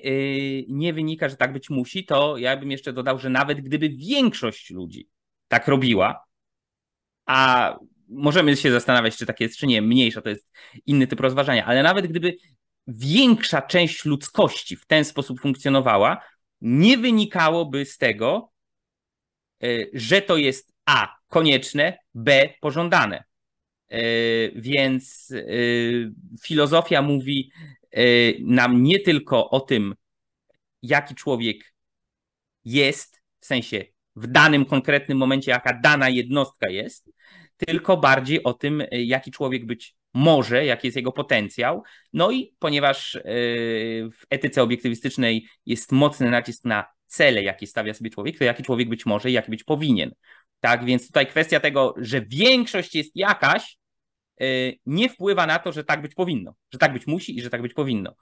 nie 0.67 0.93
wynika, 0.93 1.29
że 1.29 1.35
tak 1.35 1.53
być 1.53 1.69
musi, 1.69 2.05
to 2.05 2.37
ja 2.37 2.57
bym 2.57 2.71
jeszcze 2.71 2.93
dodał, 2.93 3.19
że 3.19 3.29
nawet 3.29 3.61
gdyby 3.61 3.89
większość 3.89 4.69
ludzi 4.69 5.07
tak 5.47 5.67
robiła, 5.67 6.23
a 7.25 7.75
możemy 8.09 8.57
się 8.57 8.71
zastanawiać, 8.71 9.17
czy 9.17 9.25
tak 9.25 9.39
jest, 9.39 9.57
czy 9.57 9.67
nie, 9.67 9.81
mniejsza 9.81 10.21
to 10.21 10.29
jest 10.29 10.51
inny 10.85 11.07
typ 11.07 11.19
rozważania, 11.19 11.65
ale 11.65 11.83
nawet 11.83 12.07
gdyby 12.07 12.35
większa 12.87 13.61
część 13.61 14.05
ludzkości 14.05 14.75
w 14.75 14.85
ten 14.85 15.05
sposób 15.05 15.41
funkcjonowała, 15.41 16.21
nie 16.61 16.97
wynikałoby 16.97 17.85
z 17.85 17.97
tego, 17.97 18.51
e, 19.63 19.67
że 19.93 20.21
to 20.21 20.37
jest 20.37 20.73
A 20.85 21.15
konieczne, 21.27 21.97
B 22.13 22.49
pożądane. 22.61 23.23
E, 23.89 24.01
więc 24.55 25.33
e, 25.35 25.43
filozofia 26.43 27.01
mówi 27.01 27.51
nam 28.39 28.83
nie 28.83 28.99
tylko 28.99 29.49
o 29.49 29.59
tym, 29.59 29.95
jaki 30.81 31.15
człowiek 31.15 31.73
jest, 32.65 33.21
w 33.39 33.45
sensie 33.45 33.85
w 34.15 34.27
danym 34.27 34.65
konkretnym 34.65 35.17
momencie, 35.17 35.51
jaka 35.51 35.79
dana 35.79 36.09
jednostka 36.09 36.69
jest, 36.69 37.09
tylko 37.57 37.97
bardziej 37.97 38.43
o 38.43 38.53
tym, 38.53 38.83
jaki 38.91 39.31
człowiek 39.31 39.65
być 39.65 39.95
może, 40.17 40.65
jaki 40.65 40.87
jest 40.87 40.97
jego 40.97 41.11
potencjał. 41.11 41.83
No 42.13 42.31
i 42.31 42.55
ponieważ 42.59 43.15
e, 43.15 43.21
w 44.09 44.25
etyce 44.29 44.63
obiektywistycznej 44.63 45.47
jest 45.65 45.91
mocny 45.91 46.29
nacisk 46.29 46.65
na 46.65 46.85
cele, 47.05 47.43
jakie 47.43 47.67
stawia 47.67 47.93
sobie 47.93 48.09
człowiek, 48.09 48.37
to 48.37 48.43
jaki 48.43 48.63
człowiek 48.63 48.89
być 48.89 49.05
może 49.05 49.29
i 49.29 49.33
jaki 49.33 49.51
być 49.51 49.63
powinien. 49.63 50.11
Tak, 50.59 50.85
więc 50.85 51.07
tutaj 51.07 51.27
kwestia 51.27 51.59
tego, 51.59 51.93
że 51.97 52.21
większość 52.21 52.95
jest 52.95 53.11
jakaś, 53.15 53.77
e, 54.41 54.45
nie 54.85 55.09
wpływa 55.09 55.47
na 55.47 55.59
to, 55.59 55.71
że 55.71 55.83
tak 55.83 56.01
być 56.01 56.15
powinno, 56.15 56.55
że 56.73 56.79
tak 56.79 56.93
być 56.93 57.07
musi 57.07 57.37
i 57.37 57.41
że 57.41 57.49
tak 57.49 57.61
być 57.61 57.73
powinno. 57.73 58.15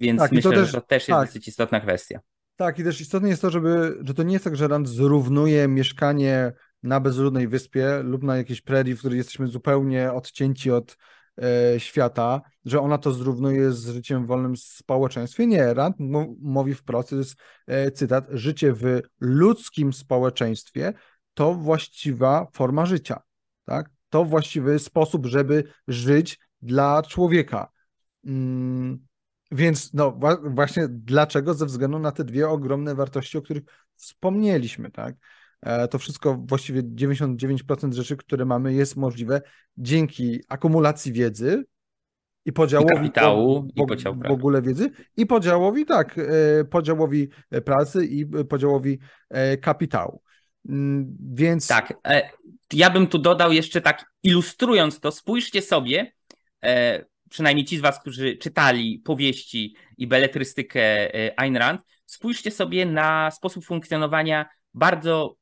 Więc 0.00 0.20
tak, 0.20 0.32
myślę, 0.32 0.50
to 0.50 0.56
też, 0.56 0.70
że 0.70 0.80
to 0.80 0.86
też 0.86 1.08
jest 1.08 1.18
tak. 1.18 1.26
dosyć 1.26 1.48
istotna 1.48 1.80
kwestia. 1.80 2.20
Tak, 2.56 2.78
i 2.78 2.84
też 2.84 3.00
istotne 3.00 3.28
jest 3.28 3.42
to, 3.42 3.50
żeby, 3.50 3.98
że 4.00 4.14
to 4.14 4.22
nie 4.22 4.32
jest 4.32 4.44
tak, 4.44 4.56
że 4.56 4.68
Rand 4.68 4.88
zrównuje 4.88 5.68
mieszkanie 5.68 6.52
na 6.82 7.00
bezludnej 7.00 7.48
wyspie 7.48 8.02
lub 8.02 8.22
na 8.22 8.36
jakiejś 8.36 8.60
prerii, 8.60 8.94
w 8.94 8.98
której 8.98 9.18
jesteśmy 9.18 9.46
zupełnie 9.46 10.12
odcięci 10.12 10.70
od 10.70 10.96
e, 11.42 11.80
świata, 11.80 12.40
że 12.64 12.80
ona 12.80 12.98
to 12.98 13.12
zrównuje 13.12 13.72
z 13.72 13.88
życiem 13.88 14.24
w 14.24 14.26
wolnym 14.26 14.56
społeczeństwie. 14.56 15.46
Nie, 15.46 15.74
Rand 15.74 15.96
mówi 16.40 16.74
wprost, 16.74 17.12
jest 17.12 17.36
e, 17.66 17.90
cytat, 17.90 18.26
życie 18.30 18.72
w 18.72 19.00
ludzkim 19.20 19.92
społeczeństwie 19.92 20.92
to 21.34 21.54
właściwa 21.54 22.46
forma 22.52 22.86
życia, 22.86 23.22
tak? 23.64 23.90
To 24.08 24.24
właściwy 24.24 24.78
sposób, 24.78 25.26
żeby 25.26 25.64
żyć 25.88 26.38
dla 26.62 27.02
człowieka. 27.02 27.70
Mm, 28.24 29.06
więc 29.50 29.94
no 29.94 30.18
właśnie 30.44 30.88
dlaczego? 30.88 31.54
Ze 31.54 31.66
względu 31.66 31.98
na 31.98 32.12
te 32.12 32.24
dwie 32.24 32.48
ogromne 32.48 32.94
wartości, 32.94 33.38
o 33.38 33.42
których 33.42 33.64
wspomnieliśmy, 33.94 34.90
tak? 34.90 35.14
E, 35.62 35.88
to 35.88 35.98
wszystko, 35.98 36.34
właściwie 36.44 36.82
99% 36.82 37.92
rzeczy, 37.92 38.16
które 38.16 38.44
mamy, 38.44 38.74
jest 38.74 38.96
możliwe 38.96 39.42
dzięki 39.76 40.40
akumulacji 40.48 41.12
wiedzy 41.12 41.64
i 42.44 42.52
podziałowi 42.52 42.94
I 42.94 42.96
kapitału, 42.96 43.62
w, 43.62 44.04
w, 44.04 44.28
w 44.28 44.30
ogóle 44.30 44.62
wiedzy 44.62 44.90
i 45.16 45.26
podziałowi, 45.26 45.86
tak, 45.86 46.18
e, 46.18 46.64
podziałowi 46.64 47.28
pracy 47.64 48.06
i 48.06 48.26
podziałowi 48.26 48.98
e, 49.30 49.56
kapitału. 49.56 50.22
Mm, 50.68 51.16
więc. 51.32 51.66
Tak. 51.66 51.94
Ja 52.72 52.90
bym 52.90 53.06
tu 53.06 53.18
dodał 53.18 53.52
jeszcze 53.52 53.80
tak, 53.80 54.04
ilustrując 54.22 55.00
to, 55.00 55.12
spójrzcie 55.12 55.62
sobie, 55.62 56.12
przynajmniej 57.30 57.66
ci 57.66 57.78
z 57.78 57.80
Was, 57.80 58.00
którzy 58.00 58.36
czytali 58.36 58.98
powieści 59.04 59.76
i 59.98 60.06
beletrystykę 60.06 61.08
Ayn 61.36 61.56
Rand, 61.56 61.80
spójrzcie 62.06 62.50
sobie 62.50 62.86
na 62.86 63.30
sposób 63.30 63.64
funkcjonowania 63.64 64.46
bardzo 64.74 65.37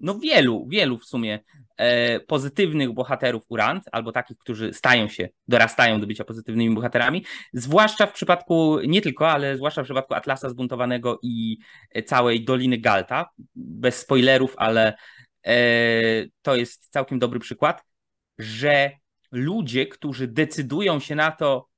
no 0.00 0.18
wielu, 0.18 0.66
wielu 0.68 0.98
w 0.98 1.04
sumie 1.04 1.40
e, 1.76 2.20
pozytywnych 2.20 2.92
bohaterów 2.92 3.42
Urant, 3.48 3.84
albo 3.92 4.12
takich, 4.12 4.38
którzy 4.38 4.72
stają 4.72 5.08
się, 5.08 5.28
dorastają 5.48 6.00
do 6.00 6.06
bycia 6.06 6.24
pozytywnymi 6.24 6.74
bohaterami, 6.74 7.24
zwłaszcza 7.52 8.06
w 8.06 8.12
przypadku, 8.12 8.78
nie 8.86 9.02
tylko, 9.02 9.30
ale 9.30 9.56
zwłaszcza 9.56 9.82
w 9.82 9.84
przypadku 9.84 10.14
Atlasa 10.14 10.48
Zbuntowanego 10.48 11.18
i 11.22 11.58
całej 12.06 12.44
Doliny 12.44 12.78
Galta, 12.78 13.30
bez 13.54 13.98
spoilerów, 13.98 14.54
ale 14.56 14.94
e, 15.46 15.54
to 16.42 16.56
jest 16.56 16.88
całkiem 16.88 17.18
dobry 17.18 17.40
przykład, 17.40 17.84
że 18.38 18.90
ludzie, 19.32 19.86
którzy 19.86 20.28
decydują 20.28 21.00
się 21.00 21.14
na 21.14 21.30
to, 21.30 21.70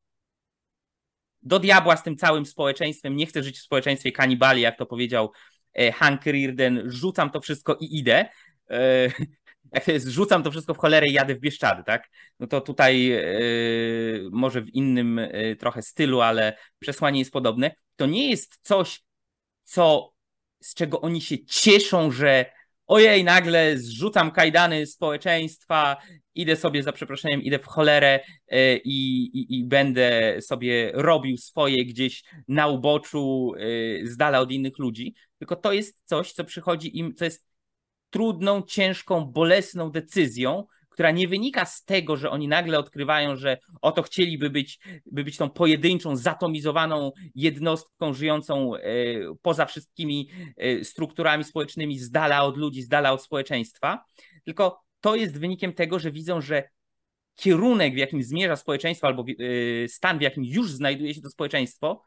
do 1.42 1.58
diabła 1.58 1.96
z 1.96 2.02
tym 2.02 2.16
całym 2.16 2.46
społeczeństwem, 2.46 3.16
nie 3.16 3.26
chcę 3.26 3.42
żyć 3.42 3.58
w 3.58 3.62
społeczeństwie 3.62 4.12
kanibali, 4.12 4.62
jak 4.62 4.78
to 4.78 4.86
powiedział 4.86 5.32
Hank 5.94 6.26
Rearden, 6.26 6.82
rzucam 6.90 7.30
to 7.30 7.40
wszystko 7.40 7.76
i 7.80 7.98
idę. 7.98 8.28
E, 8.70 9.08
jak 9.72 9.84
to 9.84 9.92
jest, 9.92 10.08
rzucam 10.08 10.42
to 10.42 10.50
wszystko 10.50 10.74
w 10.74 10.78
cholerę 10.78 11.08
i 11.08 11.12
jadę 11.12 11.34
w 11.34 11.40
Bieszczady, 11.40 11.84
tak? 11.84 12.08
No 12.40 12.46
to 12.46 12.60
tutaj 12.60 13.12
e, 13.12 13.22
może 14.30 14.62
w 14.62 14.68
innym 14.68 15.20
trochę 15.58 15.82
stylu, 15.82 16.20
ale 16.20 16.56
przesłanie 16.78 17.18
jest 17.18 17.32
podobne. 17.32 17.74
To 17.96 18.06
nie 18.06 18.30
jest 18.30 18.58
coś, 18.62 19.02
co, 19.64 20.12
z 20.60 20.74
czego 20.74 21.00
oni 21.00 21.20
się 21.20 21.44
cieszą, 21.44 22.10
że 22.10 22.52
ojej, 22.92 23.24
nagle 23.24 23.78
zrzucam 23.78 24.30
kajdany 24.30 24.86
społeczeństwa, 24.86 25.96
idę 26.34 26.56
sobie 26.56 26.82
za 26.82 26.92
przeproszeniem, 26.92 27.42
idę 27.42 27.58
w 27.58 27.66
cholerę 27.66 28.20
e, 28.48 28.76
i, 28.76 29.24
i, 29.24 29.58
i 29.58 29.64
będę 29.64 30.36
sobie 30.40 30.92
robił 30.94 31.36
swoje 31.36 31.84
gdzieś 31.84 32.24
na 32.48 32.68
uboczu, 32.68 33.52
e, 33.56 34.06
z 34.06 34.16
dala 34.16 34.40
od 34.40 34.52
innych 34.52 34.78
ludzi. 34.78 35.14
Tylko 35.38 35.56
to 35.56 35.72
jest 35.72 35.98
coś, 36.04 36.32
co 36.32 36.44
przychodzi 36.44 36.98
im, 36.98 37.14
co 37.14 37.24
jest 37.24 37.46
trudną, 38.10 38.62
ciężką, 38.62 39.24
bolesną 39.24 39.90
decyzją, 39.90 40.66
która 40.92 41.10
nie 41.10 41.28
wynika 41.28 41.64
z 41.64 41.84
tego, 41.84 42.16
że 42.16 42.30
oni 42.30 42.48
nagle 42.48 42.78
odkrywają, 42.78 43.36
że 43.36 43.58
oto 43.82 44.02
chcieliby 44.02 44.50
być, 44.50 44.78
by 45.06 45.24
być 45.24 45.36
tą 45.36 45.50
pojedynczą, 45.50 46.16
zatomizowaną 46.16 47.12
jednostką 47.34 48.12
żyjącą 48.12 48.76
e, 48.76 48.80
poza 49.42 49.66
wszystkimi 49.66 50.28
e, 50.56 50.84
strukturami 50.84 51.44
społecznymi, 51.44 51.98
z 51.98 52.10
dala 52.10 52.42
od 52.42 52.56
ludzi, 52.56 52.82
z 52.82 52.88
dala 52.88 53.12
od 53.12 53.22
społeczeństwa, 53.22 54.04
tylko 54.44 54.82
to 55.00 55.16
jest 55.16 55.38
wynikiem 55.38 55.72
tego, 55.72 55.98
że 55.98 56.10
widzą, 56.10 56.40
że 56.40 56.68
kierunek, 57.34 57.94
w 57.94 57.96
jakim 57.96 58.22
zmierza 58.22 58.56
społeczeństwo, 58.56 59.06
albo 59.06 59.24
e, 59.84 59.88
stan, 59.88 60.18
w 60.18 60.22
jakim 60.22 60.44
już 60.44 60.70
znajduje 60.70 61.14
się 61.14 61.20
to 61.20 61.30
społeczeństwo, 61.30 62.02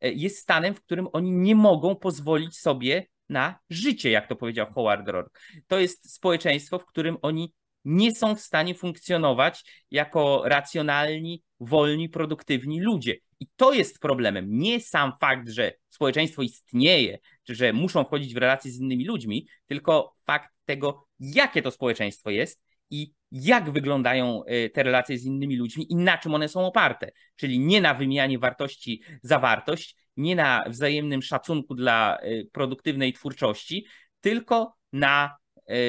jest 0.00 0.38
stanem, 0.38 0.74
w 0.74 0.80
którym 0.80 1.08
oni 1.12 1.30
nie 1.30 1.54
mogą 1.54 1.96
pozwolić 1.96 2.58
sobie 2.58 3.06
na 3.28 3.58
życie, 3.70 4.10
jak 4.10 4.28
to 4.28 4.36
powiedział 4.36 4.66
Howard 4.74 5.08
Rourke. 5.08 5.40
To 5.66 5.78
jest 5.78 6.14
społeczeństwo, 6.14 6.78
w 6.78 6.86
którym 6.86 7.16
oni 7.22 7.52
nie 7.86 8.14
są 8.14 8.34
w 8.34 8.40
stanie 8.40 8.74
funkcjonować 8.74 9.84
jako 9.90 10.42
racjonalni, 10.44 11.42
wolni, 11.60 12.08
produktywni 12.08 12.80
ludzie. 12.80 13.16
I 13.40 13.46
to 13.56 13.72
jest 13.72 13.98
problemem. 13.98 14.46
Nie 14.48 14.80
sam 14.80 15.12
fakt, 15.20 15.48
że 15.48 15.72
społeczeństwo 15.88 16.42
istnieje, 16.42 17.18
czy 17.44 17.54
że 17.54 17.72
muszą 17.72 18.04
wchodzić 18.04 18.34
w 18.34 18.36
relacje 18.36 18.70
z 18.70 18.80
innymi 18.80 19.04
ludźmi, 19.04 19.48
tylko 19.66 20.14
fakt 20.26 20.54
tego, 20.64 21.06
jakie 21.20 21.62
to 21.62 21.70
społeczeństwo 21.70 22.30
jest 22.30 22.64
i 22.90 23.12
jak 23.32 23.70
wyglądają 23.70 24.44
e, 24.44 24.70
te 24.70 24.82
relacje 24.82 25.18
z 25.18 25.24
innymi 25.24 25.56
ludźmi 25.56 25.92
i 25.92 25.96
na 25.96 26.18
czym 26.18 26.34
one 26.34 26.48
są 26.48 26.66
oparte. 26.66 27.10
Czyli 27.36 27.58
nie 27.58 27.80
na 27.80 27.94
wymianie 27.94 28.38
wartości 28.38 29.02
za 29.22 29.38
wartość, 29.38 29.96
nie 30.16 30.36
na 30.36 30.64
wzajemnym 30.68 31.22
szacunku 31.22 31.74
dla 31.74 32.18
e, 32.18 32.44
produktywnej 32.44 33.12
twórczości, 33.12 33.86
tylko 34.20 34.76
na 34.92 35.36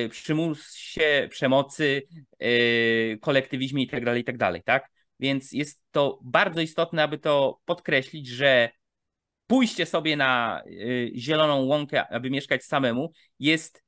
przymusie, 0.10 1.28
przemocy, 1.30 2.02
e, 2.40 3.18
kolektywizmie 3.18 3.84
itd., 3.84 4.06
tak 4.06 4.18
itd., 4.18 4.38
tak, 4.38 4.63
tak? 4.63 4.90
Więc 5.20 5.52
jest 5.52 5.82
to 5.92 6.20
bardzo 6.24 6.62
istotne, 6.62 7.04
aby 7.04 7.18
to 7.18 7.60
podkreślić, 7.66 8.28
że 8.28 8.70
pójście 9.48 9.86
sobie 9.86 10.16
na 10.16 10.62
e, 10.66 11.20
zieloną 11.20 11.66
łąkę, 11.66 12.08
aby 12.08 12.30
mieszkać 12.30 12.63
samemu, 12.63 13.12
jest 13.40 13.84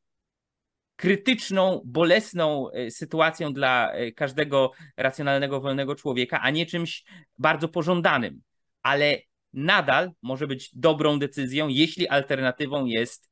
krytyczną, 0.95 1.81
bolesną 1.85 2.69
sytuacją 2.89 3.53
dla 3.53 3.91
każdego 4.15 4.71
racjonalnego, 4.97 5.61
wolnego 5.61 5.95
człowieka, 5.95 6.39
a 6.41 6.49
nie 6.49 6.65
czymś 6.65 7.03
bardzo 7.37 7.67
pożądanym. 7.67 8.41
Ale 8.81 9.17
nadal 9.53 10.11
może 10.21 10.47
być 10.47 10.69
dobrą 10.73 11.19
decyzją, 11.19 11.67
jeśli 11.67 12.07
alternatywą 12.07 12.85
jest 12.85 13.29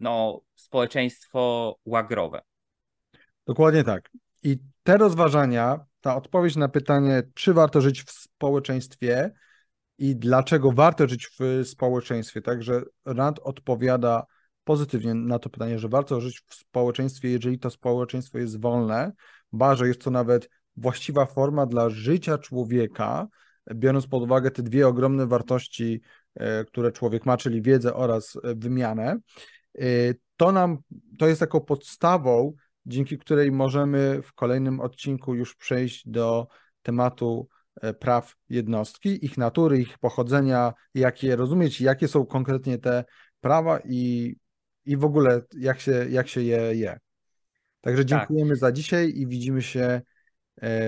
no, 0.00 0.40
społeczeństwo 0.54 1.74
łagrowe. 1.84 2.40
Dokładnie 3.46 3.84
tak. 3.84 4.10
I 4.42 4.58
te 4.82 4.96
rozważania, 4.96 5.84
ta 6.00 6.16
odpowiedź 6.16 6.56
na 6.56 6.68
pytanie, 6.68 7.22
czy 7.34 7.54
warto 7.54 7.80
żyć 7.80 8.02
w 8.02 8.10
społeczeństwie 8.10 9.30
i 9.98 10.16
dlaczego 10.16 10.72
warto 10.72 11.08
żyć 11.08 11.28
w 11.38 11.66
społeczeństwie, 11.68 12.42
także 12.42 12.82
Rand 13.04 13.38
odpowiada 13.42 14.26
pozytywnie 14.64 15.14
na 15.14 15.38
to 15.38 15.50
pytanie, 15.50 15.78
że 15.78 15.88
warto 15.88 16.20
żyć 16.20 16.42
w 16.46 16.54
społeczeństwie, 16.54 17.30
jeżeli 17.30 17.58
to 17.58 17.70
społeczeństwo 17.70 18.38
jest 18.38 18.60
wolne, 18.60 19.12
ba, 19.52 19.74
że 19.74 19.88
jest 19.88 20.00
to 20.00 20.10
nawet 20.10 20.50
właściwa 20.76 21.26
forma 21.26 21.66
dla 21.66 21.90
życia 21.90 22.38
człowieka, 22.38 23.28
biorąc 23.74 24.06
pod 24.06 24.22
uwagę 24.22 24.50
te 24.50 24.62
dwie 24.62 24.88
ogromne 24.88 25.26
wartości, 25.26 26.00
e, 26.34 26.64
które 26.64 26.92
człowiek 26.92 27.26
ma, 27.26 27.36
czyli 27.36 27.62
wiedzę 27.62 27.94
oraz 27.94 28.36
e, 28.36 28.54
wymianę. 28.54 29.16
Y, 29.80 30.14
to 30.36 30.52
nam, 30.52 30.78
to 31.18 31.26
jest 31.28 31.40
taką 31.40 31.60
podstawą, 31.60 32.52
dzięki 32.86 33.18
której 33.18 33.52
możemy 33.52 34.22
w 34.22 34.32
kolejnym 34.32 34.80
odcinku 34.80 35.34
już 35.34 35.54
przejść 35.54 36.08
do 36.08 36.48
tematu 36.82 37.48
e, 37.80 37.94
praw 37.94 38.34
jednostki, 38.48 39.24
ich 39.24 39.38
natury, 39.38 39.78
ich 39.80 39.98
pochodzenia, 39.98 40.72
jak 40.94 41.22
je 41.22 41.36
rozumieć, 41.36 41.80
jakie 41.80 42.08
są 42.08 42.26
konkretnie 42.26 42.78
te 42.78 43.04
prawa 43.40 43.80
i, 43.84 44.36
i 44.84 44.96
w 44.96 45.04
ogóle 45.04 45.42
jak 45.58 45.80
się, 45.80 46.06
jak 46.10 46.28
się 46.28 46.42
je 46.42 46.74
je. 46.74 46.98
Także 47.80 48.04
tak. 48.04 48.08
dziękujemy 48.08 48.50
tak. 48.50 48.58
za 48.58 48.72
dzisiaj 48.72 49.12
i 49.16 49.26
widzimy 49.26 49.62
się 49.62 50.02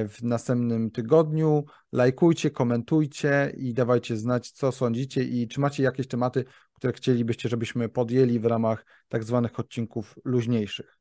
w 0.09 0.19
następnym 0.23 0.91
tygodniu. 0.91 1.65
Lajkujcie, 1.93 2.51
komentujcie 2.51 3.53
i 3.57 3.75
dawajcie 3.75 4.17
znać, 4.17 4.51
co 4.51 4.73
sądzicie 4.73 5.25
i 5.25 5.49
czy 5.49 5.61
macie 5.61 5.83
jakieś 5.83 6.07
tematy, 6.07 6.45
które 6.73 6.93
chcielibyście, 6.93 7.49
żebyśmy 7.49 7.89
podjęli 7.89 8.39
w 8.39 8.45
ramach 8.45 8.85
tak 9.09 9.25
zwanych 9.25 9.61
odcinków 9.61 10.15
luźniejszych. 10.25 10.99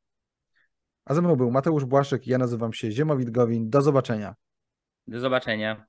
A 1.04 1.14
ze 1.14 1.22
mną 1.22 1.36
był 1.36 1.50
Mateusz 1.50 1.84
Błaszczyk, 1.84 2.26
ja 2.26 2.38
nazywam 2.38 2.72
się 2.72 2.90
Ziemowit 2.90 3.30
Gowin. 3.30 3.70
Do 3.70 3.82
zobaczenia. 3.82 4.34
Do 5.06 5.20
zobaczenia. 5.20 5.86